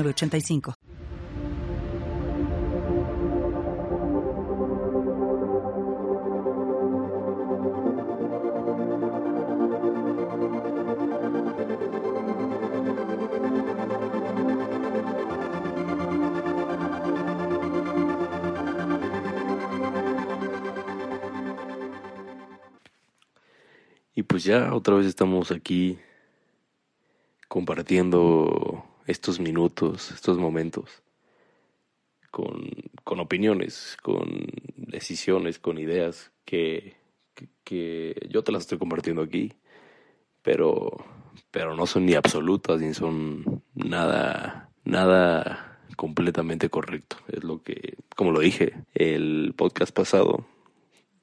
85 0.00 0.74
Y 24.14 24.24
pues 24.24 24.44
ya 24.44 24.74
otra 24.74 24.94
vez 24.94 25.06
estamos 25.06 25.50
aquí 25.50 25.98
compartiendo 27.48 28.71
estos 29.06 29.40
minutos, 29.40 30.10
estos 30.10 30.38
momentos, 30.38 31.02
con, 32.30 32.70
con 33.04 33.20
opiniones, 33.20 33.96
con 34.02 34.46
decisiones, 34.76 35.58
con 35.58 35.78
ideas 35.78 36.32
que, 36.44 36.96
que, 37.64 38.28
yo 38.30 38.42
te 38.42 38.52
las 38.52 38.62
estoy 38.62 38.78
compartiendo 38.78 39.22
aquí, 39.22 39.52
pero, 40.42 40.90
pero 41.50 41.76
no 41.76 41.86
son 41.86 42.06
ni 42.06 42.14
absolutas 42.14 42.80
ni 42.80 42.94
son 42.94 43.62
nada, 43.74 44.70
nada 44.84 45.78
completamente 45.96 46.70
correcto. 46.70 47.16
Es 47.28 47.44
lo 47.44 47.62
que, 47.62 47.96
como 48.16 48.32
lo 48.32 48.40
dije, 48.40 48.74
el 48.94 49.54
podcast 49.56 49.94
pasado, 49.94 50.46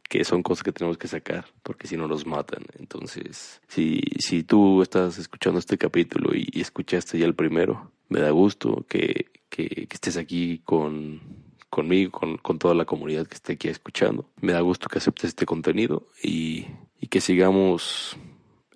que 0.10 0.26
son 0.26 0.42
cosas 0.42 0.64
que 0.64 0.72
tenemos 0.72 0.98
que 0.98 1.08
sacar, 1.08 1.46
porque 1.64 1.88
si 1.88 1.96
no 1.96 2.08
nos 2.08 2.26
matan. 2.26 2.66
Entonces, 2.80 3.62
si, 3.68 4.02
si 4.18 4.44
tú 4.44 4.82
estás 4.82 5.20
escuchando 5.20 5.60
este 5.60 5.78
capítulo 5.78 6.32
y, 6.34 6.60
escuchaste 6.60 7.20
ya 7.20 7.28
el 7.28 7.36
primero, 7.36 7.92
me 8.10 8.20
da 8.20 8.32
gusto 8.32 8.86
que, 8.90 9.28
que, 9.50 9.88
estés 9.90 10.18
aquí 10.18 10.62
con, 10.66 11.22
conmigo, 11.70 12.12
con, 12.12 12.38
con, 12.38 12.58
toda 12.58 12.74
la 12.74 12.86
comunidad 12.86 13.28
que 13.28 13.36
esté 13.36 13.54
aquí 13.54 13.68
escuchando. 13.68 14.28
Me 14.42 14.52
da 14.52 14.62
gusto 14.62 14.88
que 14.90 14.98
aceptes 14.98 15.30
este 15.30 15.46
contenido 15.46 16.08
y, 16.24 16.66
y 17.00 17.08
que 17.08 17.22
sigamos 17.22 18.18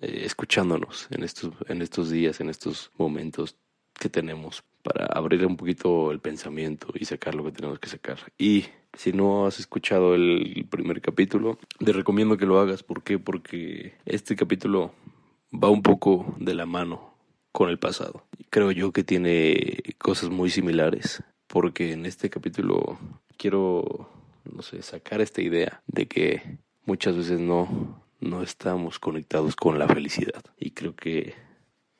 eh, 0.01 0.21
escuchándonos 0.25 1.07
en 1.09 1.23
estos, 1.23 1.51
en 1.67 1.81
estos 1.81 2.11
días, 2.11 2.41
en 2.41 2.49
estos 2.49 2.91
momentos 2.95 3.57
que 3.99 4.09
tenemos 4.09 4.63
para 4.83 5.05
abrir 5.07 5.45
un 5.47 5.57
poquito 5.57 6.11
el 6.11 6.19
pensamiento 6.19 6.89
y 6.93 7.05
sacar 7.05 7.33
lo 7.33 7.43
que 7.43 7.53
tenemos 7.53 7.79
que 7.79 7.89
sacar. 7.89 8.19
Y 8.37 8.65
si 8.97 9.11
no 9.11 9.45
has 9.45 9.59
escuchado 9.59 10.15
el 10.15 10.67
primer 10.69 11.01
capítulo, 11.01 11.57
te 11.83 11.93
recomiendo 11.93 12.37
que 12.37 12.45
lo 12.45 12.59
hagas. 12.59 12.83
¿Por 12.83 13.03
qué? 13.03 13.19
Porque 13.19 13.93
este 14.05 14.35
capítulo 14.35 14.93
va 15.51 15.69
un 15.69 15.81
poco 15.81 16.35
de 16.39 16.53
la 16.53 16.65
mano 16.65 17.13
con 17.51 17.69
el 17.69 17.79
pasado. 17.79 18.25
Creo 18.49 18.71
yo 18.71 18.91
que 18.91 19.03
tiene 19.03 19.81
cosas 19.97 20.29
muy 20.29 20.49
similares. 20.49 21.23
Porque 21.47 21.93
en 21.93 22.05
este 22.05 22.29
capítulo 22.29 22.97
quiero, 23.37 24.09
no 24.51 24.63
sé, 24.63 24.81
sacar 24.81 25.21
esta 25.21 25.41
idea 25.41 25.83
de 25.85 26.07
que 26.07 26.57
muchas 26.85 27.15
veces 27.15 27.39
no, 27.39 28.03
no 28.19 28.41
estamos 28.41 28.97
conectados 28.97 29.55
con 29.55 29.77
la 29.77 29.87
felicidad. 29.87 30.43
Y 30.57 30.71
creo 30.71 30.95
que 30.95 31.35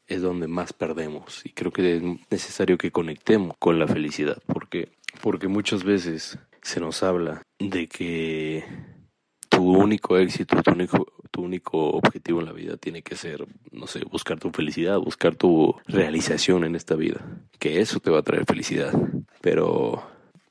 es 0.08 0.22
donde 0.22 0.48
más 0.48 0.74
perdemos. 0.74 1.46
Y 1.46 1.50
creo 1.52 1.72
que 1.72 1.98
es 1.98 2.04
necesario 2.32 2.78
que 2.78 2.92
conectemos 2.92 3.56
con 3.60 3.78
la 3.78 3.88
felicidad. 3.88 4.42
Porque, 4.48 4.92
porque 5.22 5.48
muchas 5.48 5.84
veces 5.84 6.40
se 6.64 6.80
nos 6.80 7.04
habla 7.04 7.42
de 7.60 7.88
que 7.88 8.64
tu 9.50 9.64
único 9.64 10.18
éxito, 10.18 10.62
tu 10.64 10.72
único, 10.72 11.14
tu 11.30 11.42
único 11.42 11.90
objetivo 11.92 12.40
en 12.40 12.48
la 12.48 12.54
vida 12.54 12.78
tiene 12.78 13.04
que 13.04 13.16
ser, 13.16 13.46
no 13.72 13.88
sé, 13.88 14.04
buscar 14.06 14.40
tu 14.40 14.52
felicidad, 14.52 15.00
buscar 15.00 15.36
tu 15.36 15.76
realización 15.86 16.64
en 16.64 16.76
esta 16.76 16.96
vida, 16.96 17.24
que 17.60 17.82
eso 17.82 18.00
te 18.00 18.10
va 18.10 18.20
a 18.20 18.24
traer 18.24 18.46
felicidad. 18.46 18.94
Pero 19.42 20.04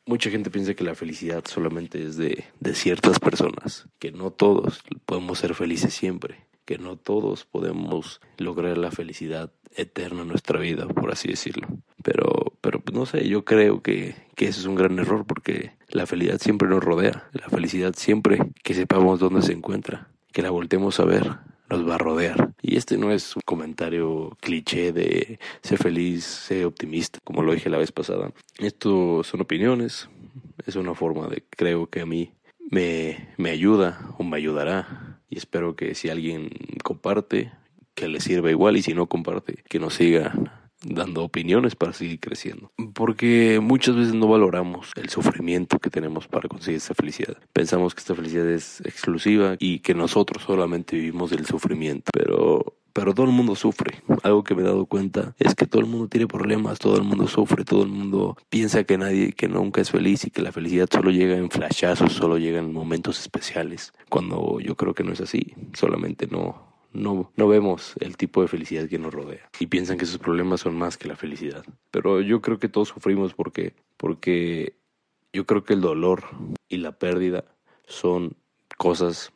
mucha 0.06 0.30
gente 0.30 0.50
piensa 0.50 0.74
que 0.74 0.84
la 0.84 0.94
felicidad 0.94 1.44
solamente 1.46 2.04
es 2.04 2.16
de, 2.16 2.44
de 2.60 2.74
ciertas 2.74 3.18
personas, 3.18 3.88
que 3.98 4.12
no 4.12 4.30
todos 4.30 4.82
podemos 5.04 5.38
ser 5.38 5.54
felices 5.54 5.94
siempre, 5.94 6.46
que 6.64 6.78
no 6.78 6.96
todos 6.96 7.44
podemos 7.44 8.20
lograr 8.38 8.78
la 8.78 8.90
felicidad 8.90 9.52
eterna 9.74 10.22
en 10.22 10.28
nuestra 10.28 10.60
vida, 10.60 10.86
por 10.86 11.10
así 11.10 11.28
decirlo. 11.28 11.66
Pero, 12.02 12.51
pero 12.62 12.80
pues, 12.80 12.96
no 12.96 13.04
sé, 13.04 13.28
yo 13.28 13.44
creo 13.44 13.82
que, 13.82 14.14
que 14.34 14.46
eso 14.46 14.60
es 14.60 14.66
un 14.66 14.76
gran 14.76 14.98
error 14.98 15.26
porque 15.26 15.72
la 15.90 16.06
felicidad 16.06 16.38
siempre 16.40 16.68
nos 16.68 16.82
rodea, 16.82 17.28
la 17.32 17.48
felicidad 17.50 17.92
siempre 17.94 18.38
que 18.62 18.72
sepamos 18.72 19.20
dónde 19.20 19.42
se 19.42 19.52
encuentra, 19.52 20.08
que 20.32 20.40
la 20.40 20.50
voltemos 20.50 20.98
a 21.00 21.04
ver, 21.04 21.28
nos 21.68 21.86
va 21.86 21.96
a 21.96 21.98
rodear. 21.98 22.52
Y 22.62 22.76
este 22.76 22.96
no 22.96 23.12
es 23.12 23.34
un 23.36 23.42
comentario 23.44 24.36
cliché 24.40 24.92
de 24.92 25.38
ser 25.62 25.78
feliz, 25.78 26.24
ser 26.24 26.64
optimista, 26.64 27.18
como 27.24 27.42
lo 27.42 27.52
dije 27.52 27.68
la 27.68 27.78
vez 27.78 27.92
pasada. 27.92 28.32
Esto 28.58 29.24
son 29.24 29.40
opiniones, 29.40 30.08
es 30.64 30.76
una 30.76 30.94
forma 30.94 31.26
de, 31.26 31.42
creo 31.50 31.88
que 31.88 32.00
a 32.00 32.06
mí 32.06 32.32
me, 32.70 33.28
me 33.38 33.50
ayuda 33.50 34.14
o 34.18 34.22
me 34.24 34.36
ayudará. 34.36 35.18
Y 35.28 35.38
espero 35.38 35.74
que 35.74 35.94
si 35.94 36.10
alguien 36.10 36.50
comparte, 36.84 37.52
que 37.94 38.06
le 38.06 38.20
sirva 38.20 38.50
igual 38.50 38.76
y 38.76 38.82
si 38.82 38.94
no 38.94 39.06
comparte, 39.06 39.64
que 39.68 39.80
nos 39.80 39.94
siga 39.94 40.61
dando 40.84 41.22
opiniones 41.22 41.74
para 41.74 41.92
seguir 41.92 42.20
creciendo. 42.20 42.70
Porque 42.94 43.60
muchas 43.62 43.96
veces 43.96 44.14
no 44.14 44.28
valoramos 44.28 44.90
el 44.96 45.08
sufrimiento 45.08 45.78
que 45.78 45.90
tenemos 45.90 46.28
para 46.28 46.48
conseguir 46.48 46.78
esta 46.78 46.94
felicidad. 46.94 47.36
Pensamos 47.52 47.94
que 47.94 48.00
esta 48.00 48.14
felicidad 48.14 48.48
es 48.48 48.80
exclusiva 48.84 49.56
y 49.58 49.80
que 49.80 49.94
nosotros 49.94 50.42
solamente 50.44 50.96
vivimos 50.96 51.30
del 51.30 51.46
sufrimiento. 51.46 52.10
Pero 52.12 52.74
pero 52.92 53.14
todo 53.14 53.26
el 53.26 53.32
mundo 53.32 53.54
sufre. 53.54 54.02
Algo 54.22 54.44
que 54.44 54.54
me 54.54 54.62
he 54.62 54.64
dado 54.64 54.86
cuenta 54.86 55.34
es 55.38 55.54
que 55.54 55.66
todo 55.66 55.80
el 55.80 55.88
mundo 55.88 56.08
tiene 56.08 56.26
problemas, 56.26 56.78
todo 56.78 56.96
el 56.96 57.04
mundo 57.04 57.26
sufre, 57.26 57.64
todo 57.64 57.82
el 57.82 57.88
mundo 57.88 58.36
piensa 58.50 58.84
que 58.84 58.98
nadie, 58.98 59.32
que 59.32 59.48
nunca 59.48 59.80
es 59.80 59.90
feliz 59.90 60.24
y 60.24 60.30
que 60.30 60.42
la 60.42 60.52
felicidad 60.52 60.88
solo 60.92 61.10
llega 61.10 61.36
en 61.36 61.50
flashazos, 61.50 62.12
solo 62.12 62.38
llega 62.38 62.58
en 62.58 62.72
momentos 62.72 63.20
especiales. 63.20 63.92
Cuando 64.08 64.60
yo 64.60 64.76
creo 64.76 64.94
que 64.94 65.04
no 65.04 65.12
es 65.12 65.20
así, 65.20 65.54
solamente 65.72 66.26
no, 66.26 66.71
no, 66.92 67.32
no 67.36 67.48
vemos 67.48 67.94
el 68.00 68.16
tipo 68.16 68.42
de 68.42 68.48
felicidad 68.48 68.88
que 68.88 68.98
nos 68.98 69.12
rodea 69.12 69.48
y 69.58 69.66
piensan 69.66 69.98
que 69.98 70.06
sus 70.06 70.18
problemas 70.18 70.60
son 70.60 70.76
más 70.76 70.96
que 70.96 71.08
la 71.08 71.16
felicidad. 71.16 71.64
Pero 71.90 72.20
yo 72.20 72.40
creo 72.40 72.58
que 72.58 72.68
todos 72.68 72.88
sufrimos 72.88 73.34
porque, 73.34 73.74
porque 73.96 74.76
yo 75.32 75.46
creo 75.46 75.64
que 75.64 75.74
el 75.74 75.80
dolor 75.80 76.24
y 76.68 76.78
la 76.78 76.92
pérdida 76.92 77.44
son 77.86 78.36
cosas, 78.76 79.32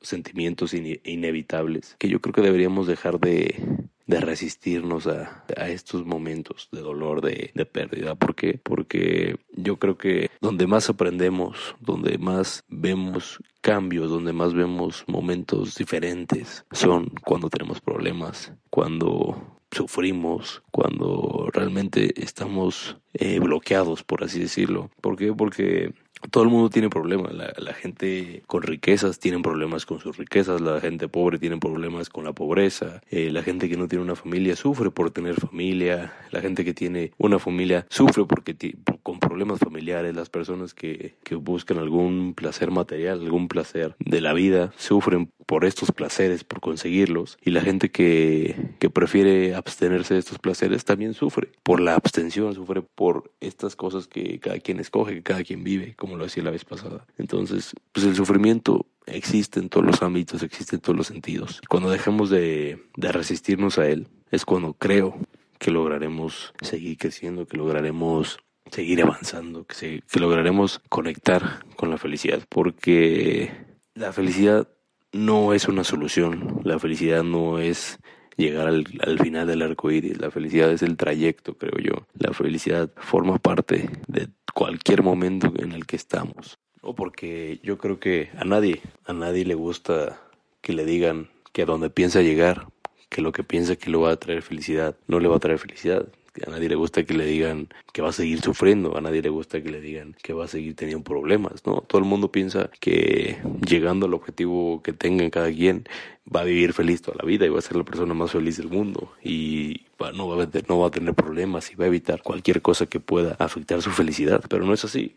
sentimientos 0.00 0.74
inevitables 0.74 1.96
que 1.98 2.08
yo 2.08 2.20
creo 2.20 2.32
que 2.32 2.40
deberíamos 2.40 2.86
dejar 2.86 3.20
de, 3.20 3.79
de 4.10 4.20
resistirnos 4.20 5.06
a, 5.06 5.44
a, 5.56 5.68
estos 5.68 6.04
momentos 6.04 6.68
de 6.72 6.80
dolor, 6.80 7.20
de, 7.22 7.52
de 7.54 7.64
pérdida. 7.64 8.16
¿Por 8.16 8.34
qué? 8.34 8.58
Porque 8.60 9.36
yo 9.52 9.76
creo 9.76 9.96
que 9.96 10.30
donde 10.40 10.66
más 10.66 10.90
aprendemos, 10.90 11.76
donde 11.80 12.18
más 12.18 12.64
vemos 12.68 13.38
cambios, 13.60 14.10
donde 14.10 14.32
más 14.32 14.52
vemos 14.52 15.04
momentos 15.06 15.76
diferentes, 15.76 16.64
son 16.72 17.12
cuando 17.24 17.48
tenemos 17.48 17.80
problemas, 17.80 18.52
cuando 18.68 19.60
sufrimos, 19.70 20.60
cuando 20.72 21.48
realmente 21.52 22.20
estamos 22.20 22.96
eh, 23.14 23.38
bloqueados, 23.38 24.02
por 24.02 24.24
así 24.24 24.40
decirlo. 24.40 24.90
¿Por 25.00 25.16
qué? 25.16 25.32
Porque 25.32 25.94
todo 26.30 26.44
el 26.44 26.50
mundo 26.50 26.70
tiene 26.70 26.90
problemas. 26.90 27.32
La, 27.34 27.72
gente 27.74 28.42
con 28.46 28.62
riquezas 28.62 29.18
tiene 29.18 29.40
problemas 29.40 29.86
con 29.86 30.00
sus 30.00 30.16
riquezas. 30.16 30.60
La 30.60 30.80
gente 30.80 31.08
pobre 31.08 31.38
tiene 31.38 31.56
problemas 31.58 32.10
con 32.10 32.24
la 32.24 32.32
pobreza. 32.32 33.00
Eh, 33.10 33.30
la 33.30 33.42
gente 33.42 33.68
que 33.68 33.76
no 33.76 33.88
tiene 33.88 34.04
una 34.04 34.16
familia 34.16 34.56
sufre 34.56 34.90
por 34.90 35.10
tener 35.10 35.34
familia. 35.36 36.12
La 36.30 36.40
gente 36.40 36.64
que 36.64 36.74
tiene 36.74 37.12
una 37.18 37.38
familia 37.38 37.86
sufre 37.88 38.24
porque 38.24 38.56
con 39.02 39.18
problemas 39.18 39.60
familiares. 39.60 40.14
Las 40.14 40.28
personas 40.28 40.74
que, 40.74 41.14
que 41.24 41.34
buscan 41.34 41.78
algún 41.78 42.34
placer 42.34 42.70
material, 42.70 43.20
algún 43.20 43.48
placer 43.48 43.94
de 43.98 44.20
la 44.20 44.32
vida, 44.32 44.72
sufren 44.76 45.30
por 45.50 45.64
estos 45.64 45.90
placeres, 45.90 46.44
por 46.44 46.60
conseguirlos. 46.60 47.36
Y 47.42 47.50
la 47.50 47.60
gente 47.60 47.90
que, 47.90 48.76
que 48.78 48.88
prefiere 48.88 49.56
abstenerse 49.56 50.14
de 50.14 50.20
estos 50.20 50.38
placeres 50.38 50.84
también 50.84 51.12
sufre 51.12 51.48
por 51.64 51.80
la 51.80 51.96
abstención, 51.96 52.54
sufre 52.54 52.82
por 52.82 53.32
estas 53.40 53.74
cosas 53.74 54.06
que 54.06 54.38
cada 54.38 54.60
quien 54.60 54.78
escoge, 54.78 55.14
que 55.14 55.22
cada 55.24 55.42
quien 55.42 55.64
vive 55.64 55.96
como 55.96 56.16
lo 56.16 56.22
decía 56.22 56.44
la 56.44 56.52
vez 56.52 56.64
pasada. 56.64 57.04
Entonces, 57.18 57.72
pues 57.90 58.06
el 58.06 58.14
sufrimiento 58.14 58.86
existe 59.06 59.58
en 59.58 59.70
todos 59.70 59.84
los 59.84 60.02
ámbitos, 60.02 60.44
existe 60.44 60.76
en 60.76 60.82
todos 60.82 60.96
los 60.96 61.08
sentidos. 61.08 61.60
Cuando 61.68 61.90
dejamos 61.90 62.30
de, 62.30 62.84
de 62.96 63.10
resistirnos 63.10 63.76
a 63.78 63.88
él, 63.88 64.06
es 64.30 64.44
cuando 64.44 64.74
creo 64.74 65.18
que 65.58 65.72
lograremos 65.72 66.54
seguir 66.62 66.96
creciendo, 66.96 67.46
que 67.46 67.56
lograremos 67.56 68.38
seguir 68.70 69.02
avanzando, 69.02 69.66
que, 69.66 70.00
que 70.08 70.20
lograremos 70.20 70.80
conectar 70.88 71.66
con 71.74 71.90
la 71.90 71.98
felicidad, 71.98 72.40
porque 72.48 73.50
la 73.94 74.12
felicidad 74.12 74.68
no 75.12 75.54
es 75.54 75.68
una 75.68 75.84
solución, 75.84 76.60
la 76.64 76.78
felicidad 76.78 77.22
no 77.22 77.58
es 77.58 77.98
llegar 78.36 78.68
al, 78.68 78.86
al, 79.00 79.18
final 79.18 79.46
del 79.46 79.62
arco 79.62 79.90
iris. 79.90 80.18
La 80.20 80.30
felicidad 80.30 80.70
es 80.70 80.82
el 80.82 80.96
trayecto, 80.96 81.54
creo 81.54 81.78
yo. 81.78 82.06
La 82.18 82.32
felicidad 82.32 82.90
forma 82.96 83.38
parte 83.38 83.90
de 84.08 84.28
cualquier 84.54 85.02
momento 85.02 85.52
en 85.58 85.72
el 85.72 85.86
que 85.86 85.96
estamos. 85.96 86.58
O 86.80 86.94
porque 86.94 87.60
yo 87.62 87.78
creo 87.78 88.00
que 88.00 88.30
a 88.36 88.44
nadie, 88.44 88.80
a 89.04 89.12
nadie 89.12 89.44
le 89.44 89.54
gusta 89.54 90.20
que 90.62 90.72
le 90.72 90.84
digan 90.84 91.28
que 91.52 91.62
a 91.62 91.66
donde 91.66 91.90
piensa 91.90 92.22
llegar, 92.22 92.68
que 93.08 93.22
lo 93.22 93.32
que 93.32 93.44
piensa 93.44 93.76
que 93.76 93.90
lo 93.90 94.00
va 94.02 94.12
a 94.12 94.16
traer 94.16 94.42
felicidad, 94.42 94.96
no 95.06 95.20
le 95.20 95.28
va 95.28 95.36
a 95.36 95.40
traer 95.40 95.58
felicidad. 95.58 96.06
A 96.46 96.50
nadie 96.50 96.68
le 96.68 96.76
gusta 96.76 97.04
que 97.04 97.14
le 97.14 97.24
digan 97.24 97.68
que 97.92 98.02
va 98.02 98.10
a 98.10 98.12
seguir 98.12 98.40
sufriendo, 98.40 98.96
a 98.96 99.00
nadie 99.00 99.22
le 99.22 99.28
gusta 99.28 99.62
que 99.62 99.70
le 99.70 99.80
digan 99.80 100.16
que 100.22 100.32
va 100.32 100.44
a 100.44 100.48
seguir 100.48 100.74
teniendo 100.74 101.02
problemas, 101.04 101.66
¿no? 101.66 101.82
Todo 101.86 102.00
el 102.00 102.04
mundo 102.06 102.30
piensa 102.30 102.70
que 102.80 103.38
llegando 103.66 104.06
al 104.06 104.14
objetivo 104.14 104.82
que 104.82 104.92
tenga 104.92 105.28
cada 105.30 105.50
quien 105.52 105.86
va 106.34 106.40
a 106.40 106.44
vivir 106.44 106.72
feliz 106.72 107.02
toda 107.02 107.18
la 107.20 107.26
vida 107.26 107.46
y 107.46 107.48
va 107.48 107.58
a 107.58 107.62
ser 107.62 107.76
la 107.76 107.84
persona 107.84 108.14
más 108.14 108.30
feliz 108.30 108.56
del 108.56 108.68
mundo 108.68 109.12
y 109.22 109.86
no, 110.14 110.28
va 110.28 110.44
a, 110.44 110.48
no 110.68 110.78
va 110.78 110.86
a 110.86 110.90
tener 110.90 111.14
problemas 111.14 111.70
y 111.72 111.74
va 111.74 111.84
a 111.84 111.88
evitar 111.88 112.22
cualquier 112.22 112.62
cosa 112.62 112.86
que 112.86 113.00
pueda 113.00 113.36
afectar 113.38 113.82
su 113.82 113.90
felicidad, 113.90 114.42
pero 114.48 114.64
no 114.64 114.72
es 114.72 114.84
así. 114.84 115.16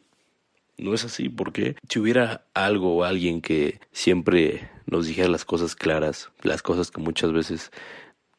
No 0.77 0.94
es 0.95 1.06
así 1.06 1.30
porque 1.30 1.75
si 1.88 2.00
hubiera 2.00 2.45
algo 2.56 2.95
o 2.95 3.04
alguien 3.04 3.42
que 3.42 3.80
siempre 3.92 4.69
nos 4.88 5.06
dijera 5.06 5.27
las 5.27 5.45
cosas 5.45 5.75
claras, 5.75 6.31
las 6.42 6.63
cosas 6.63 6.89
que 6.89 7.00
muchas 7.00 7.31
veces 7.31 7.71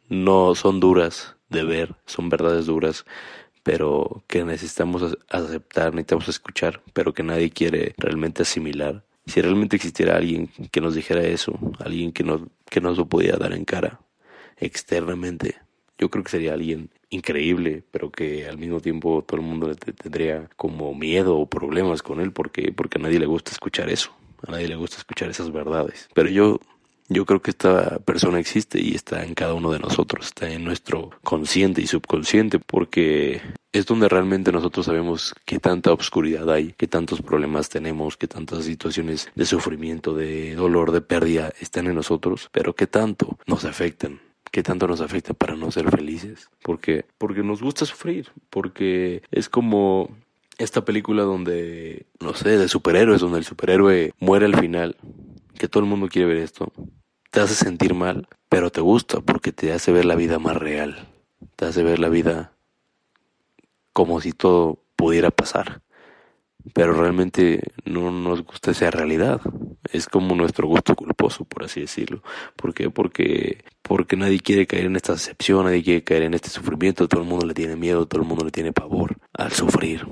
no 0.09 0.55
son 0.55 0.81
duras 0.81 1.34
de 1.49 1.65
ver, 1.65 1.95
son 2.07 2.29
verdades 2.29 2.67
duras, 2.67 3.05
pero 3.63 4.23
que 4.27 4.45
necesitamos 4.45 5.17
aceptar, 5.29 5.95
necesitamos 5.95 6.29
escuchar, 6.29 6.83
pero 6.93 7.15
que 7.15 7.23
nadie 7.23 7.51
quiere 7.51 7.95
realmente 7.97 8.43
asimilar. 8.43 9.05
Si 9.27 9.41
realmente 9.41 9.77
existiera 9.77 10.17
alguien 10.17 10.49
que 10.71 10.81
nos 10.81 10.95
dijera 10.95 11.23
eso, 11.23 11.59
alguien 11.79 12.13
que 12.13 12.25
nos, 12.25 12.43
que 12.69 12.81
nos 12.81 12.99
lo 12.99 13.07
pudiera 13.07 13.39
dar 13.39 13.55
en 13.55 13.65
cara 13.65 14.01
externamente, 14.59 15.57
yo 15.99 16.11
creo 16.11 16.25
que 16.25 16.31
sería 16.31 16.53
alguien 16.53 16.91
increíble, 17.11 17.85
pero 17.91 18.11
que 18.11 18.47
al 18.47 18.59
mismo 18.59 18.81
tiempo 18.81 19.25
todo 19.27 19.41
el 19.41 19.47
mundo 19.47 19.69
le 19.69 19.77
tendría 19.77 20.51
como 20.57 20.95
miedo 20.95 21.39
o 21.39 21.49
problemas 21.49 22.03
con 22.03 22.21
él 22.21 22.33
porque 22.33 22.73
porque 22.73 22.99
a 22.99 23.03
nadie 23.03 23.21
le 23.21 23.27
gusta 23.27 23.53
escuchar 23.53 23.89
eso, 23.89 24.11
a 24.47 24.51
nadie 24.51 24.69
le 24.69 24.77
gusta 24.77 24.97
escuchar 24.97 25.31
esas 25.31 25.53
verdades. 25.53 26.09
Pero 26.13 26.29
yo 26.29 26.61
yo 27.09 27.27
creo 27.27 27.43
que 27.43 27.51
esta 27.51 27.99
persona 28.01 28.39
existe 28.39 28.81
y 28.81 28.95
está 28.95 29.25
en 29.25 29.35
cada 29.35 29.55
uno 29.55 29.71
de 29.73 29.79
nosotros, 29.79 30.27
está 30.27 30.51
en 30.51 30.65
nuestro 30.65 31.11
consciente 31.23 31.83
y 31.83 31.87
subconsciente, 31.87 32.59
porque 32.59 33.43
es 33.73 33.87
donde 33.87 34.09
realmente 34.09 34.53
nosotros 34.53 34.87
sabemos 34.87 35.35
qué 35.45 35.59
tanta 35.59 35.93
obscuridad 35.93 36.51
hay, 36.51 36.75
qué 36.77 36.87
tantos 36.87 37.21
problemas 37.23 37.69
tenemos, 37.69 38.17
qué 38.17 38.27
tantas 38.27 38.65
situaciones 38.65 39.29
de 39.35 39.47
sufrimiento, 39.47 40.15
de 40.15 40.55
dolor, 40.55 40.93
de 40.93 41.01
pérdida 41.01 41.53
están 41.61 41.87
en 41.87 41.95
nosotros, 41.95 42.49
pero 42.53 42.75
qué 42.75 42.87
tanto 42.87 43.39
nos 43.47 43.65
afectan 43.65 44.21
qué 44.55 44.63
tanto 44.63 44.87
nos 44.87 45.01
afecta 45.01 45.35
para 45.35 45.57
no 45.57 45.73
ser 45.73 45.91
felices. 45.91 46.49
Porque, 46.63 47.07
porque 47.19 47.43
nos 47.43 47.61
gusta 47.61 47.87
sufrir, 47.87 48.29
porque 48.51 49.25
es 49.33 49.49
como 49.49 50.17
esta 50.59 50.85
película 50.85 51.25
donde, 51.25 52.07
no 52.21 52.35
sé, 52.35 52.57
de 52.57 52.69
superhéroes, 52.69 53.21
donde 53.21 53.39
el 53.39 53.45
superhéroe 53.45 54.13
muere 54.21 54.47
al 54.47 54.57
final, 54.57 54.97
que 55.59 55.69
todo 55.69 55.83
el 55.83 55.89
mundo 55.89 56.09
quiere 56.09 56.29
ver 56.29 56.39
esto, 56.39 56.73
te 57.31 57.41
hace 57.41 57.55
sentir 57.55 57.95
mal, 57.95 58.29
pero 58.49 58.71
te 58.71 58.81
gusta 58.81 59.21
porque 59.21 59.53
te 59.53 59.73
hace 59.73 59.93
ver 59.93 60.05
la 60.05 60.15
vida 60.15 60.39
más 60.39 60.57
real, 60.57 61.09
te 61.57 61.67
hace 61.67 61.83
ver 61.83 61.99
la 61.99 62.09
vida 62.09 62.53
como 63.93 64.21
si 64.21 64.33
todo 64.33 64.81
pudiera 64.97 65.31
pasar 65.31 65.83
pero 66.73 66.95
realmente 66.95 67.61
no 67.85 68.11
nos 68.11 68.43
gusta 68.43 68.71
esa 68.71 68.91
realidad. 68.91 69.41
Es 69.93 70.07
como 70.07 70.35
nuestro 70.35 70.67
gusto 70.67 70.95
culposo, 70.95 71.45
por 71.45 71.65
así 71.65 71.81
decirlo. 71.81 72.23
¿Por 72.57 72.73
qué? 72.73 72.91
Porque, 72.91 73.65
porque 73.83 74.17
nadie 74.17 74.41
quiere 74.41 74.67
caer 74.67 74.87
en 74.87 74.97
esta 74.97 75.13
decepción, 75.13 75.65
nadie 75.65 75.83
quiere 75.83 76.03
caer 76.03 76.23
en 76.23 76.35
este 76.35 76.49
sufrimiento, 76.49 77.07
todo 77.07 77.23
el 77.23 77.29
mundo 77.29 77.47
le 77.47 77.55
tiene 77.55 77.77
miedo, 77.77 78.07
todo 78.07 78.23
el 78.23 78.29
mundo 78.29 78.45
le 78.45 78.51
tiene 78.51 78.73
pavor 78.73 79.17
al 79.35 79.53
sufrir. 79.53 80.07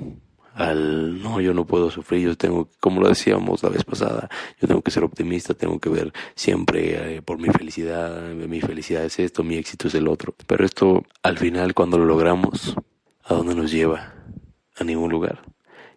Al 0.53 1.21
no, 1.21 1.41
yo 1.41 1.53
no 1.53 1.65
puedo 1.65 1.89
sufrir, 1.89 2.27
yo 2.27 2.37
tengo, 2.37 2.69
como 2.79 3.01
lo 3.01 3.09
decíamos 3.09 3.63
la 3.63 3.69
vez 3.69 3.83
pasada, 3.83 4.29
yo 4.61 4.67
tengo 4.67 4.81
que 4.81 4.91
ser 4.91 5.03
optimista, 5.03 5.53
tengo 5.53 5.79
que 5.79 5.89
ver 5.89 6.13
siempre 6.35 7.15
eh, 7.15 7.21
por 7.21 7.39
mi 7.39 7.49
felicidad, 7.49 8.33
mi 8.33 8.61
felicidad 8.61 9.03
es 9.03 9.19
esto, 9.19 9.43
mi 9.43 9.55
éxito 9.55 9.87
es 9.87 9.95
el 9.95 10.07
otro. 10.07 10.35
Pero 10.45 10.65
esto, 10.65 11.03
al 11.23 11.37
final, 11.37 11.73
cuando 11.73 11.97
lo 11.97 12.05
logramos, 12.05 12.75
¿a 13.23 13.33
dónde 13.33 13.55
nos 13.55 13.71
lleva? 13.71 14.13
A 14.75 14.83
ningún 14.83 15.11
lugar 15.11 15.41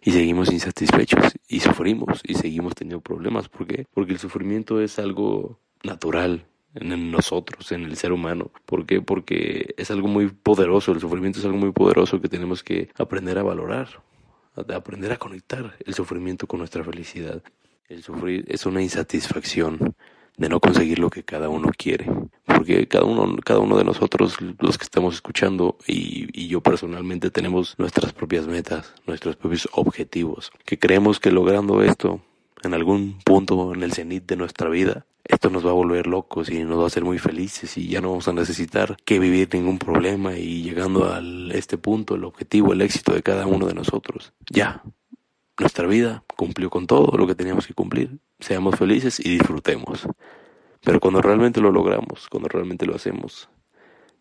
y 0.07 0.11
seguimos 0.11 0.53
insatisfechos 0.53 1.33
y 1.49 1.59
sufrimos 1.59 2.21
y 2.23 2.35
seguimos 2.35 2.75
teniendo 2.75 3.01
problemas. 3.01 3.49
¿Por 3.49 3.67
qué? 3.67 3.85
Porque 3.93 4.13
el 4.13 4.19
sufrimiento 4.19 4.79
es 4.79 4.99
algo 4.99 5.59
natural 5.83 6.45
en 6.75 7.11
nosotros, 7.11 7.73
en 7.73 7.83
el 7.83 7.97
ser 7.97 8.13
humano. 8.13 8.51
¿Por 8.65 8.85
qué? 8.85 9.01
Porque 9.01 9.73
es 9.77 9.91
algo 9.91 10.07
muy 10.07 10.29
poderoso, 10.29 10.93
el 10.93 11.01
sufrimiento 11.01 11.39
es 11.39 11.45
algo 11.45 11.57
muy 11.57 11.73
poderoso 11.73 12.21
que 12.21 12.29
tenemos 12.29 12.63
que 12.63 12.89
aprender 12.97 13.37
a 13.37 13.43
valorar, 13.43 14.01
aprender 14.73 15.11
a 15.11 15.17
conectar 15.17 15.75
el 15.85 15.93
sufrimiento 15.93 16.47
con 16.47 16.59
nuestra 16.59 16.83
felicidad. 16.83 17.41
El 17.87 18.03
sufrir 18.03 18.45
es 18.47 18.65
una 18.65 18.81
insatisfacción 18.81 19.95
de 20.37 20.49
no 20.49 20.59
conseguir 20.59 20.99
lo 20.99 21.09
que 21.09 21.23
cada 21.23 21.49
uno 21.49 21.71
quiere. 21.75 22.05
Porque 22.45 22.87
cada 22.87 23.05
uno, 23.05 23.37
cada 23.43 23.59
uno 23.59 23.77
de 23.77 23.83
nosotros, 23.83 24.37
los 24.59 24.77
que 24.77 24.83
estamos 24.83 25.15
escuchando 25.15 25.77
y, 25.87 26.27
y, 26.33 26.47
yo 26.47 26.61
personalmente 26.61 27.31
tenemos 27.31 27.75
nuestras 27.77 28.13
propias 28.13 28.47
metas, 28.47 28.93
nuestros 29.05 29.35
propios 29.35 29.67
objetivos, 29.73 30.51
que 30.65 30.77
creemos 30.77 31.19
que 31.19 31.31
logrando 31.31 31.81
esto 31.81 32.21
en 32.63 32.73
algún 32.73 33.19
punto 33.23 33.73
en 33.73 33.83
el 33.83 33.93
cenit 33.93 34.25
de 34.25 34.35
nuestra 34.35 34.69
vida, 34.69 35.05
esto 35.27 35.49
nos 35.49 35.65
va 35.65 35.71
a 35.71 35.73
volver 35.73 36.07
locos 36.07 36.49
y 36.49 36.63
nos 36.63 36.79
va 36.79 36.83
a 36.85 36.87
hacer 36.87 37.03
muy 37.03 37.19
felices 37.19 37.77
y 37.77 37.87
ya 37.87 38.01
no 38.01 38.09
vamos 38.09 38.27
a 38.27 38.33
necesitar 38.33 38.97
que 39.05 39.19
vivir 39.19 39.49
ningún 39.53 39.77
problema 39.77 40.35
y 40.35 40.63
llegando 40.63 41.11
a 41.11 41.21
este 41.51 41.77
punto, 41.77 42.15
el 42.15 42.23
objetivo, 42.23 42.73
el 42.73 42.81
éxito 42.81 43.13
de 43.13 43.23
cada 43.23 43.45
uno 43.45 43.67
de 43.67 43.73
nosotros, 43.73 44.33
ya, 44.49 44.83
nuestra 45.59 45.87
vida 45.87 46.23
cumplió 46.35 46.69
con 46.69 46.87
todo 46.87 47.17
lo 47.17 47.25
que 47.25 47.35
teníamos 47.35 47.65
que 47.65 47.73
cumplir. 47.73 48.19
Seamos 48.39 48.75
felices 48.75 49.19
y 49.19 49.29
disfrutemos. 49.29 50.07
Pero 50.83 50.99
cuando 50.99 51.21
realmente 51.21 51.59
lo 51.59 51.71
logramos, 51.71 52.27
cuando 52.29 52.47
realmente 52.47 52.85
lo 52.85 52.95
hacemos, 52.95 53.49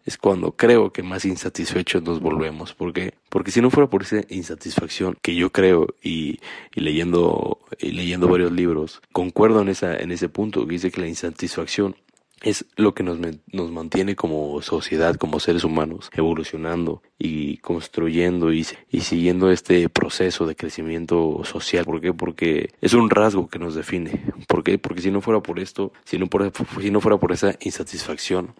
es 0.06 0.17
cuando 0.17 0.53
creo 0.53 0.93
que 0.93 1.03
más 1.03 1.25
insatisfechos 1.25 2.03
nos 2.03 2.20
volvemos. 2.20 2.73
¿Por 2.73 2.93
qué? 2.93 3.14
Porque 3.29 3.50
si 3.50 3.61
no 3.61 3.70
fuera 3.70 3.91
por 3.91 4.03
esa 4.03 4.23
insatisfacción 4.29 5.19
que 5.20 5.35
yo 5.35 5.50
creo 5.50 5.88
y, 6.02 6.38
y, 6.75 6.80
leyendo 6.80 7.59
y 7.78 7.90
leyendo 7.90 8.28
varios 8.28 8.52
libros, 8.52 9.02
concuerdo 9.12 9.61
en 9.61 9.69
esa 9.69 9.97
en 9.97 10.12
ese 10.12 10.28
punto 10.28 10.64
que 10.66 10.73
dice 10.73 10.90
que 10.90 11.00
la 11.00 11.09
insatisfacción 11.09 11.97
es 12.42 12.66
lo 12.76 12.95
que 12.95 13.02
nos, 13.02 13.19
nos 13.52 13.71
mantiene 13.73 14.14
como 14.14 14.61
sociedad, 14.62 15.16
como 15.16 15.40
seres 15.40 15.64
humanos, 15.64 16.11
evolucionando 16.12 17.02
y 17.19 17.57
construyendo 17.59 18.52
y, 18.52 18.66
y 18.90 19.00
siguiendo 19.00 19.50
este 19.50 19.88
proceso 19.88 20.47
de 20.47 20.54
crecimiento 20.54 21.40
social. 21.45 21.85
¿Por 21.85 22.00
qué? 22.00 22.12
Porque 22.12 22.71
es 22.80 22.92
un 22.92 23.11
rasgo 23.11 23.49
que 23.49 23.59
nos 23.59 23.75
define. 23.75 24.33
¿Por 24.47 24.62
qué? 24.62 24.78
Porque 24.78 25.02
si 25.02 25.11
no 25.11 25.21
fuera 25.21 25.40
por 25.40 25.59
esto, 25.59 25.92
si 26.04 26.19
no, 26.19 26.26
por, 26.26 26.52
si 26.80 26.90
no 26.90 27.00
fuera 27.00 27.16
por 27.16 27.33
esa 27.33 27.57
insatisfacción 27.61 28.54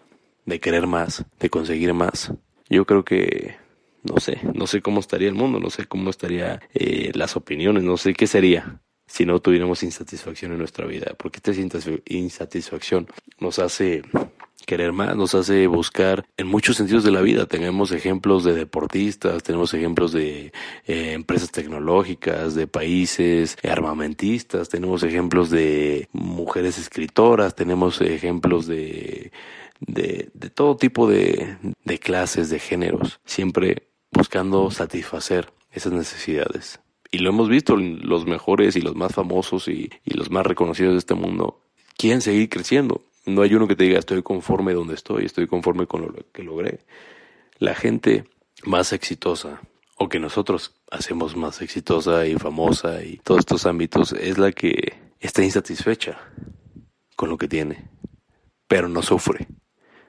de 0.47 0.59
querer 0.59 0.87
más, 0.87 1.25
de 1.39 1.49
conseguir 1.51 1.93
más, 1.93 2.33
yo 2.69 2.85
creo 2.85 3.05
que 3.05 3.55
no 4.03 4.19
sé, 4.19 4.39
no 4.53 4.65
sé 4.65 4.81
cómo 4.81 5.01
estaría 5.01 5.27
el 5.27 5.35
mundo, 5.35 5.59
no 5.59 5.69
sé 5.69 5.85
cómo 5.85 6.09
estaría 6.09 6.61
eh, 6.73 7.11
las 7.13 7.35
opiniones, 7.35 7.83
no 7.83 7.97
sé 7.97 8.13
qué 8.13 8.25
sería 8.25 8.81
si 9.05 9.25
no 9.25 9.39
tuviéramos 9.39 9.83
insatisfacción 9.83 10.51
en 10.51 10.57
nuestra 10.57 10.85
vida, 10.85 11.13
porque 11.17 11.37
esta 11.37 11.53
insatisfacción 12.07 13.07
nos 13.39 13.59
hace 13.59 14.01
querer 14.65 14.91
más, 14.91 15.15
nos 15.15 15.33
hace 15.33 15.65
buscar 15.67 16.25
en 16.35 16.47
muchos 16.47 16.75
sentidos 16.75 17.05
de 17.05 17.11
la 17.11 17.21
vida. 17.21 17.45
Tenemos 17.45 17.93
ejemplos 17.93 18.43
de 18.43 18.53
deportistas, 18.53 19.43
tenemos 19.43 19.73
ejemplos 19.73 20.11
de 20.11 20.51
eh, 20.85 21.13
empresas 21.13 21.51
tecnológicas, 21.51 22.53
de 22.53 22.67
países 22.67 23.57
armamentistas, 23.63 24.67
tenemos 24.67 25.03
ejemplos 25.03 25.49
de 25.49 26.09
mujeres 26.11 26.77
escritoras, 26.77 27.55
tenemos 27.55 28.01
ejemplos 28.01 28.67
de, 28.67 29.31
de, 29.79 30.29
de 30.33 30.49
todo 30.49 30.77
tipo 30.77 31.07
de, 31.07 31.57
de 31.83 31.99
clases, 31.99 32.49
de 32.49 32.59
géneros, 32.59 33.19
siempre 33.25 33.89
buscando 34.11 34.71
satisfacer 34.71 35.51
esas 35.71 35.93
necesidades 35.93 36.79
y 37.11 37.19
lo 37.19 37.29
hemos 37.29 37.49
visto, 37.49 37.77
los 37.77 38.25
mejores 38.25 38.75
y 38.75 38.81
los 38.81 38.95
más 38.95 39.13
famosos 39.13 39.67
y, 39.67 39.89
los 40.05 40.29
más 40.29 40.45
reconocidos 40.45 40.93
de 40.93 40.99
este 40.99 41.13
mundo 41.13 41.61
quieren 41.97 42.21
seguir 42.21 42.49
creciendo. 42.49 43.01
No 43.25 43.41
hay 43.41 43.53
uno 43.55 43.67
que 43.67 43.75
te 43.75 43.83
diga 43.83 43.99
estoy 43.99 44.23
conforme 44.23 44.73
donde 44.73 44.95
estoy, 44.95 45.25
estoy 45.25 45.47
conforme 45.47 45.87
con 45.87 46.01
lo 46.01 46.13
que 46.31 46.43
logré. 46.43 46.79
La 47.59 47.75
gente 47.75 48.25
más 48.63 48.93
exitosa 48.93 49.61
o 49.97 50.09
que 50.09 50.19
nosotros 50.19 50.73
hacemos 50.91 51.35
más 51.35 51.61
exitosa 51.61 52.25
y 52.27 52.35
famosa 52.35 53.03
y 53.03 53.17
todos 53.17 53.39
estos 53.39 53.65
ámbitos 53.65 54.13
es 54.13 54.37
la 54.37 54.51
que 54.51 54.93
está 55.19 55.43
insatisfecha 55.43 56.19
con 57.15 57.29
lo 57.29 57.37
que 57.37 57.47
tiene, 57.47 57.89
pero 58.67 58.87
no 58.89 59.01
sufre. 59.01 59.47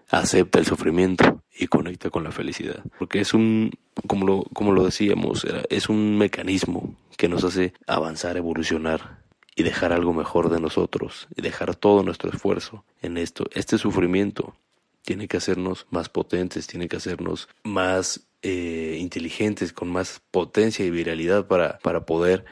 Acepta 0.09 0.59
el 0.59 0.67
sufrimiento 0.67 1.43
y 1.55 1.67
conecta 1.67 2.11
con 2.11 2.25
la 2.25 2.33
felicidad. 2.33 2.83
Porque 2.99 3.21
es 3.21 3.35
un, 3.35 3.71
como 4.07 4.27
lo, 4.27 4.45
como 4.55 4.73
lo 4.73 4.85
decíamos, 4.85 5.47
es 5.69 5.89
un 5.89 6.17
mecanismo 6.17 6.97
que 7.17 7.29
nos 7.29 7.45
hace 7.45 7.75
avanzar, 7.87 8.37
evolucionar 8.37 9.19
y 9.55 9.65
dejar 9.65 9.93
algo 9.93 10.13
mejor 10.13 10.51
de 10.51 10.61
nosotros 10.61 11.27
y 11.37 11.43
dejar 11.43 11.75
todo 11.75 12.03
nuestro 12.03 12.31
esfuerzo 12.31 12.85
en 13.03 13.19
esto. 13.19 13.45
Este 13.53 13.77
sufrimiento 13.77 14.55
tiene 15.03 15.27
que 15.27 15.37
hacernos 15.37 15.87
más 15.91 16.09
potentes, 16.09 16.67
tiene 16.67 16.89
que 16.89 16.97
hacernos 16.97 17.49
más 17.65 18.29
eh, 18.43 18.99
inteligentes, 19.01 19.73
con 19.73 19.89
más 19.89 20.23
potencia 20.31 20.85
y 20.85 20.91
viralidad 20.91 21.49
para, 21.49 21.79
para 21.79 22.07
poder 22.07 22.45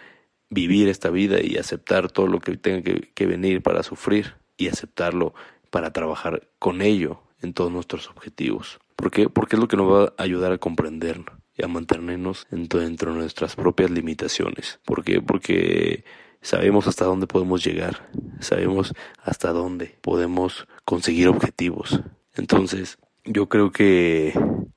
vivir 0.51 0.89
esta 0.89 1.11
vida 1.11 1.41
y 1.41 1.59
aceptar 1.59 2.11
todo 2.11 2.27
lo 2.27 2.41
que 2.41 2.57
tenga 2.57 2.83
que, 2.83 3.11
que 3.15 3.27
venir 3.27 3.63
para 3.63 3.83
sufrir 3.83 4.35
y 4.57 4.69
aceptarlo 4.69 5.35
para 5.71 5.93
trabajar 5.93 6.49
con 6.59 6.83
ello 6.83 7.21
en 7.43 7.53
todos 7.53 7.73
nuestros 7.73 8.09
objetivos. 8.09 8.79
¿Por 8.97 9.11
qué? 9.11 9.29
Porque 9.29 9.57
es 9.57 9.61
lo 9.61 9.69
que 9.69 9.77
nos 9.77 9.93
va 9.93 10.15
a 10.17 10.23
ayudar 10.23 10.53
a 10.53 10.59
comprender 10.59 11.23
y 11.57 11.65
a 11.65 11.69
mantenernos 11.69 12.47
dentro 12.51 12.81
de 12.81 13.19
nuestras 13.19 13.57
propias 13.57 13.91
limitaciones. 13.91 14.81
¿Por 14.85 15.05
qué? 15.05 15.21
Porque 15.21 16.05
sabemos 16.41 16.87
hasta 16.87 17.05
dónde 17.05 17.27
podemos 17.27 17.65
llegar, 17.65 18.09
sabemos 18.41 18.95
hasta 19.23 19.53
dónde 19.53 19.97
podemos 20.01 20.67
conseguir 20.85 21.29
objetivos. 21.29 22.01
Entonces, 22.35 22.99
yo 23.25 23.49
creo 23.49 23.73
que, 23.73 24.33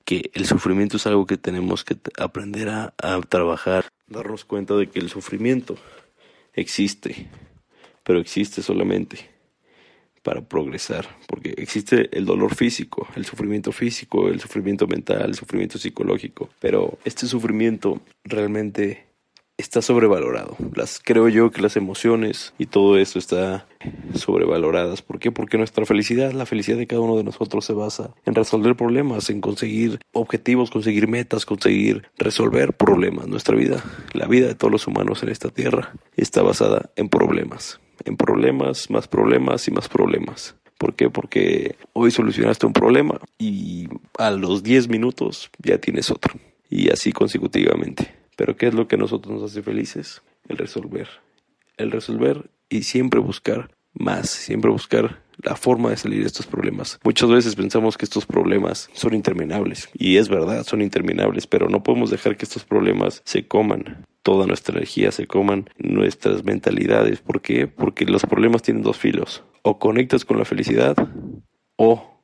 que 0.05 0.31
el 0.33 0.45
sufrimiento 0.45 0.97
es 0.97 1.07
algo 1.07 1.25
que 1.25 1.37
tenemos 1.37 1.83
que 1.83 1.97
aprender 2.17 2.69
a, 2.69 2.93
a 2.97 3.21
trabajar, 3.21 3.85
darnos 4.07 4.45
cuenta 4.45 4.75
de 4.75 4.89
que 4.89 4.99
el 4.99 5.09
sufrimiento 5.09 5.77
existe, 6.53 7.29
pero 8.03 8.19
existe 8.19 8.61
solamente 8.61 9.38
para 10.29 10.41
progresar, 10.41 11.07
porque 11.27 11.55
existe 11.57 12.15
el 12.15 12.23
dolor 12.23 12.53
físico, 12.53 13.07
el 13.15 13.25
sufrimiento 13.25 13.71
físico, 13.71 14.27
el 14.27 14.39
sufrimiento 14.39 14.85
mental, 14.85 15.29
el 15.29 15.33
sufrimiento 15.33 15.79
psicológico, 15.79 16.49
pero 16.59 16.99
este 17.03 17.25
sufrimiento 17.25 17.99
realmente 18.23 19.07
está 19.57 19.81
sobrevalorado. 19.81 20.55
Las 20.75 21.01
creo 21.03 21.29
yo 21.29 21.49
que 21.49 21.63
las 21.63 21.75
emociones 21.77 22.53
y 22.59 22.67
todo 22.67 22.99
eso 22.99 23.17
está 23.17 23.65
sobrevaloradas. 24.13 25.01
¿Por 25.01 25.17
qué? 25.17 25.31
Porque 25.31 25.57
nuestra 25.57 25.83
felicidad, 25.87 26.31
la 26.33 26.45
felicidad 26.45 26.77
de 26.77 26.85
cada 26.85 27.01
uno 27.01 27.17
de 27.17 27.23
nosotros 27.23 27.65
se 27.65 27.73
basa 27.73 28.11
en 28.27 28.35
resolver 28.35 28.75
problemas, 28.75 29.31
en 29.31 29.41
conseguir 29.41 29.97
objetivos, 30.13 30.69
conseguir 30.69 31.07
metas, 31.07 31.47
conseguir 31.47 32.03
resolver 32.19 32.73
problemas. 32.73 33.27
Nuestra 33.27 33.55
vida, 33.55 33.83
la 34.13 34.27
vida 34.27 34.45
de 34.45 34.53
todos 34.53 34.71
los 34.71 34.85
humanos 34.85 35.23
en 35.23 35.29
esta 35.29 35.49
tierra 35.49 35.93
está 36.15 36.43
basada 36.43 36.91
en 36.97 37.09
problemas, 37.09 37.79
en 38.05 38.17
problemas, 38.17 38.89
más 38.89 39.07
problemas 39.07 39.67
y 39.67 39.71
más 39.71 39.89
problemas. 39.89 40.55
¿Por 40.77 40.95
qué? 40.95 41.09
Porque 41.09 41.75
hoy 41.93 42.11
solucionaste 42.11 42.65
un 42.65 42.73
problema 42.73 43.19
y 43.37 43.87
a 44.17 44.31
los 44.31 44.63
10 44.63 44.87
minutos 44.87 45.51
ya 45.57 45.77
tienes 45.77 46.09
otro. 46.09 46.33
Y 46.69 46.89
así 46.89 47.11
consecutivamente. 47.11 48.15
Pero 48.37 48.55
¿qué 48.55 48.67
es 48.67 48.73
lo 48.73 48.87
que 48.87 48.95
a 48.95 48.99
nosotros 48.99 49.41
nos 49.41 49.51
hace 49.51 49.61
felices? 49.61 50.21
El 50.47 50.57
resolver. 50.57 51.09
El 51.75 51.91
resolver 51.91 52.49
y 52.69 52.83
siempre 52.83 53.19
buscar 53.19 53.71
más, 53.93 54.29
siempre 54.29 54.71
buscar 54.71 55.21
la 55.43 55.55
forma 55.55 55.89
de 55.89 55.97
salir 55.97 56.21
de 56.21 56.27
estos 56.27 56.47
problemas. 56.47 56.99
Muchas 57.03 57.29
veces 57.29 57.55
pensamos 57.55 57.97
que 57.97 58.05
estos 58.05 58.25
problemas 58.25 58.89
son 58.93 59.13
interminables 59.13 59.89
y 59.93 60.17
es 60.17 60.29
verdad, 60.29 60.63
son 60.65 60.81
interminables, 60.81 61.47
pero 61.47 61.69
no 61.69 61.83
podemos 61.83 62.09
dejar 62.09 62.37
que 62.37 62.45
estos 62.45 62.63
problemas 62.63 63.21
se 63.25 63.47
coman 63.47 64.05
toda 64.23 64.45
nuestra 64.45 64.75
energía, 64.75 65.11
se 65.11 65.27
coman 65.27 65.69
nuestras 65.77 66.43
mentalidades. 66.43 67.21
¿Por 67.21 67.41
qué? 67.41 67.67
Porque 67.67 68.05
los 68.05 68.23
problemas 68.23 68.61
tienen 68.61 68.83
dos 68.83 68.97
filos. 68.97 69.43
O 69.61 69.79
conectas 69.79 70.25
con 70.25 70.37
la 70.37 70.45
felicidad 70.45 70.95
o, 71.75 72.21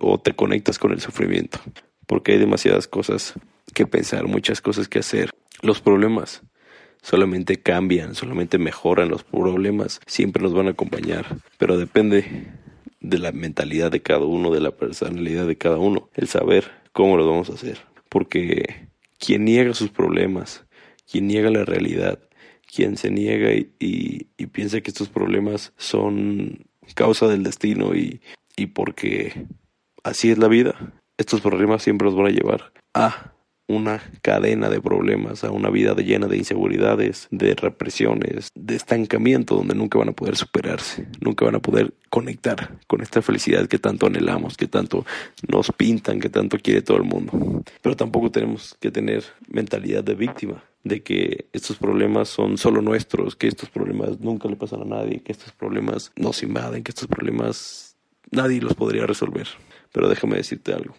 o 0.00 0.20
te 0.20 0.34
conectas 0.34 0.78
con 0.78 0.92
el 0.92 1.00
sufrimiento. 1.00 1.58
Porque 2.06 2.32
hay 2.32 2.38
demasiadas 2.38 2.88
cosas 2.88 3.34
que 3.74 3.86
pensar, 3.86 4.26
muchas 4.26 4.60
cosas 4.60 4.88
que 4.88 4.98
hacer. 4.98 5.30
Los 5.62 5.80
problemas 5.80 6.42
solamente 7.02 7.60
cambian, 7.60 8.14
solamente 8.14 8.58
mejoran. 8.58 9.08
Los 9.08 9.24
problemas 9.24 10.00
siempre 10.06 10.42
nos 10.42 10.54
van 10.54 10.68
a 10.68 10.70
acompañar, 10.70 11.26
pero 11.58 11.76
depende 11.76 12.46
de 13.00 13.18
la 13.18 13.32
mentalidad 13.32 13.90
de 13.90 14.00
cada 14.00 14.24
uno, 14.24 14.52
de 14.52 14.60
la 14.60 14.70
personalidad 14.70 15.46
de 15.46 15.56
cada 15.56 15.76
uno, 15.76 16.08
el 16.14 16.28
saber 16.28 16.70
cómo 16.92 17.16
lo 17.16 17.28
vamos 17.28 17.50
a 17.50 17.54
hacer. 17.54 17.78
Porque 18.08 18.88
quien 19.18 19.44
niega 19.44 19.74
sus 19.74 19.90
problemas, 19.90 20.64
quien 21.10 21.26
niega 21.26 21.50
la 21.50 21.64
realidad, 21.64 22.20
quien 22.74 22.96
se 22.96 23.10
niega 23.10 23.50
y, 23.52 24.28
piensa 24.52 24.80
que 24.80 24.90
estos 24.90 25.08
problemas 25.08 25.72
son 25.78 26.66
causa 26.94 27.26
del 27.26 27.42
destino 27.42 27.94
y, 27.94 28.20
y 28.54 28.66
porque 28.66 29.46
así 30.04 30.30
es 30.30 30.36
la 30.36 30.48
vida, 30.48 30.92
estos 31.16 31.40
problemas 31.40 31.82
siempre 31.82 32.06
nos 32.06 32.16
van 32.16 32.26
a 32.26 32.30
llevar 32.30 32.72
a 32.92 33.31
una 33.72 34.02
cadena 34.20 34.68
de 34.68 34.80
problemas, 34.80 35.44
a 35.44 35.50
una 35.50 35.70
vida 35.70 35.94
llena 35.94 36.26
de 36.26 36.36
inseguridades, 36.36 37.28
de 37.30 37.54
represiones, 37.54 38.50
de 38.54 38.76
estancamiento 38.76 39.56
donde 39.56 39.74
nunca 39.74 39.98
van 39.98 40.10
a 40.10 40.12
poder 40.12 40.36
superarse, 40.36 41.06
nunca 41.20 41.44
van 41.44 41.54
a 41.54 41.60
poder 41.60 41.94
conectar 42.10 42.78
con 42.86 43.00
esta 43.00 43.22
felicidad 43.22 43.66
que 43.66 43.78
tanto 43.78 44.06
anhelamos, 44.06 44.56
que 44.56 44.68
tanto 44.68 45.06
nos 45.48 45.72
pintan, 45.72 46.20
que 46.20 46.28
tanto 46.28 46.58
quiere 46.58 46.82
todo 46.82 46.98
el 46.98 47.04
mundo. 47.04 47.62
Pero 47.80 47.96
tampoco 47.96 48.30
tenemos 48.30 48.76
que 48.80 48.90
tener 48.90 49.24
mentalidad 49.48 50.04
de 50.04 50.14
víctima, 50.14 50.62
de 50.84 51.02
que 51.02 51.46
estos 51.52 51.78
problemas 51.78 52.28
son 52.28 52.58
solo 52.58 52.82
nuestros, 52.82 53.36
que 53.36 53.48
estos 53.48 53.70
problemas 53.70 54.20
nunca 54.20 54.48
le 54.48 54.56
pasan 54.56 54.82
a 54.82 54.84
nadie, 54.84 55.20
que 55.20 55.32
estos 55.32 55.52
problemas 55.52 56.12
nos 56.16 56.42
invaden, 56.42 56.82
que 56.82 56.90
estos 56.90 57.06
problemas 57.06 57.96
nadie 58.30 58.60
los 58.60 58.74
podría 58.74 59.06
resolver. 59.06 59.48
Pero 59.92 60.08
déjame 60.08 60.36
decirte 60.36 60.72
algo 60.72 60.94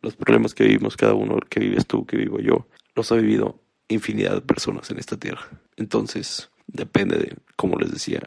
los 0.00 0.16
problemas 0.16 0.54
que 0.54 0.64
vivimos 0.64 0.96
cada 0.96 1.14
uno, 1.14 1.38
que 1.48 1.60
vives 1.60 1.86
tú, 1.86 2.06
que 2.06 2.16
vivo 2.16 2.38
yo, 2.40 2.66
los 2.94 3.10
ha 3.12 3.16
vivido 3.16 3.60
infinidad 3.88 4.34
de 4.34 4.40
personas 4.40 4.90
en 4.90 4.98
esta 4.98 5.16
tierra. 5.16 5.48
Entonces, 5.76 6.50
depende 6.66 7.16
de, 7.18 7.36
como 7.56 7.78
les 7.78 7.92
decía, 7.92 8.20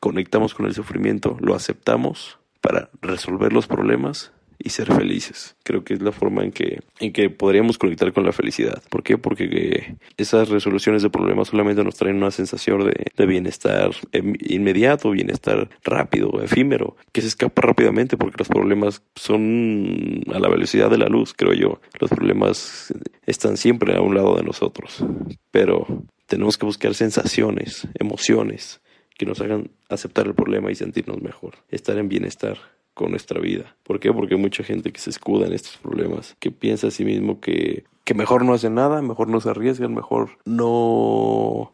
conectamos 0.00 0.54
con 0.54 0.66
el 0.66 0.74
sufrimiento, 0.74 1.36
lo 1.40 1.54
aceptamos 1.54 2.38
para 2.60 2.90
resolver 3.00 3.52
los 3.52 3.66
problemas 3.66 4.32
y 4.62 4.70
ser 4.70 4.92
felices. 4.92 5.56
Creo 5.62 5.84
que 5.84 5.94
es 5.94 6.02
la 6.02 6.12
forma 6.12 6.44
en 6.44 6.52
que, 6.52 6.80
en 6.98 7.12
que 7.12 7.30
podríamos 7.30 7.78
conectar 7.78 8.12
con 8.12 8.24
la 8.24 8.32
felicidad. 8.32 8.82
¿Por 8.90 9.02
qué? 9.02 9.18
Porque 9.18 9.44
eh, 9.44 9.96
esas 10.16 10.48
resoluciones 10.48 11.02
de 11.02 11.10
problemas 11.10 11.48
solamente 11.48 11.82
nos 11.82 11.96
traen 11.96 12.16
una 12.16 12.30
sensación 12.30 12.84
de, 12.84 13.06
de 13.16 13.26
bienestar 13.26 13.90
inmediato, 14.12 15.10
bienestar 15.10 15.68
rápido, 15.84 16.42
efímero, 16.42 16.96
que 17.12 17.22
se 17.22 17.28
escapa 17.28 17.62
rápidamente 17.62 18.16
porque 18.16 18.36
los 18.38 18.48
problemas 18.48 19.02
son 19.14 20.22
a 20.32 20.38
la 20.38 20.48
velocidad 20.48 20.90
de 20.90 20.98
la 20.98 21.06
luz, 21.06 21.34
creo 21.34 21.54
yo. 21.54 21.80
Los 21.98 22.10
problemas 22.10 22.92
están 23.26 23.56
siempre 23.56 23.96
a 23.96 24.00
un 24.00 24.14
lado 24.14 24.36
de 24.36 24.42
nosotros. 24.42 25.04
Pero 25.50 25.86
tenemos 26.26 26.58
que 26.58 26.66
buscar 26.66 26.94
sensaciones, 26.94 27.88
emociones 27.98 28.80
que 29.18 29.26
nos 29.26 29.40
hagan 29.40 29.70
aceptar 29.88 30.26
el 30.26 30.34
problema 30.34 30.70
y 30.70 30.74
sentirnos 30.74 31.20
mejor, 31.20 31.56
estar 31.68 31.98
en 31.98 32.08
bienestar 32.08 32.56
con 33.00 33.12
nuestra 33.12 33.40
vida. 33.40 33.74
¿Por 33.82 33.98
qué? 33.98 34.12
Porque 34.12 34.34
hay 34.34 34.40
mucha 34.40 34.62
gente 34.62 34.92
que 34.92 35.00
se 35.00 35.08
escuda 35.08 35.46
en 35.46 35.54
estos 35.54 35.78
problemas, 35.78 36.36
que 36.38 36.50
piensa 36.50 36.88
a 36.88 36.90
sí 36.90 37.02
mismo 37.06 37.40
que, 37.40 37.84
que 38.04 38.12
mejor 38.12 38.44
no 38.44 38.52
hace 38.52 38.68
nada, 38.68 39.00
mejor 39.00 39.28
no 39.28 39.40
se 39.40 39.48
arriesgan, 39.48 39.94
mejor 39.94 40.32
no 40.44 41.72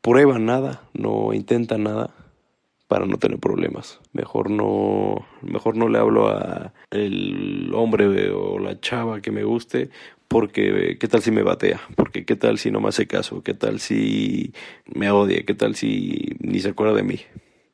prueban 0.00 0.44
nada, 0.44 0.82
no 0.94 1.32
intentan 1.32 1.84
nada 1.84 2.12
para 2.88 3.06
no 3.06 3.18
tener 3.18 3.38
problemas. 3.38 4.00
Mejor 4.12 4.50
no, 4.50 5.24
mejor 5.42 5.76
no 5.76 5.88
le 5.88 6.00
hablo 6.00 6.26
a 6.26 6.72
el 6.90 7.70
hombre 7.72 8.32
o 8.32 8.58
la 8.58 8.80
chava 8.80 9.20
que 9.20 9.30
me 9.30 9.44
guste 9.44 9.90
porque 10.26 10.96
qué 10.98 11.06
tal 11.06 11.22
si 11.22 11.30
me 11.30 11.44
batea, 11.44 11.82
porque 11.94 12.24
qué 12.24 12.34
tal 12.34 12.58
si 12.58 12.72
no 12.72 12.80
me 12.80 12.88
hace 12.88 13.06
caso, 13.06 13.44
qué 13.44 13.54
tal 13.54 13.78
si 13.78 14.52
me 14.92 15.08
odia, 15.12 15.44
qué 15.44 15.54
tal 15.54 15.76
si 15.76 16.34
ni 16.40 16.58
se 16.58 16.70
acuerda 16.70 16.94
de 16.94 17.04
mí 17.04 17.20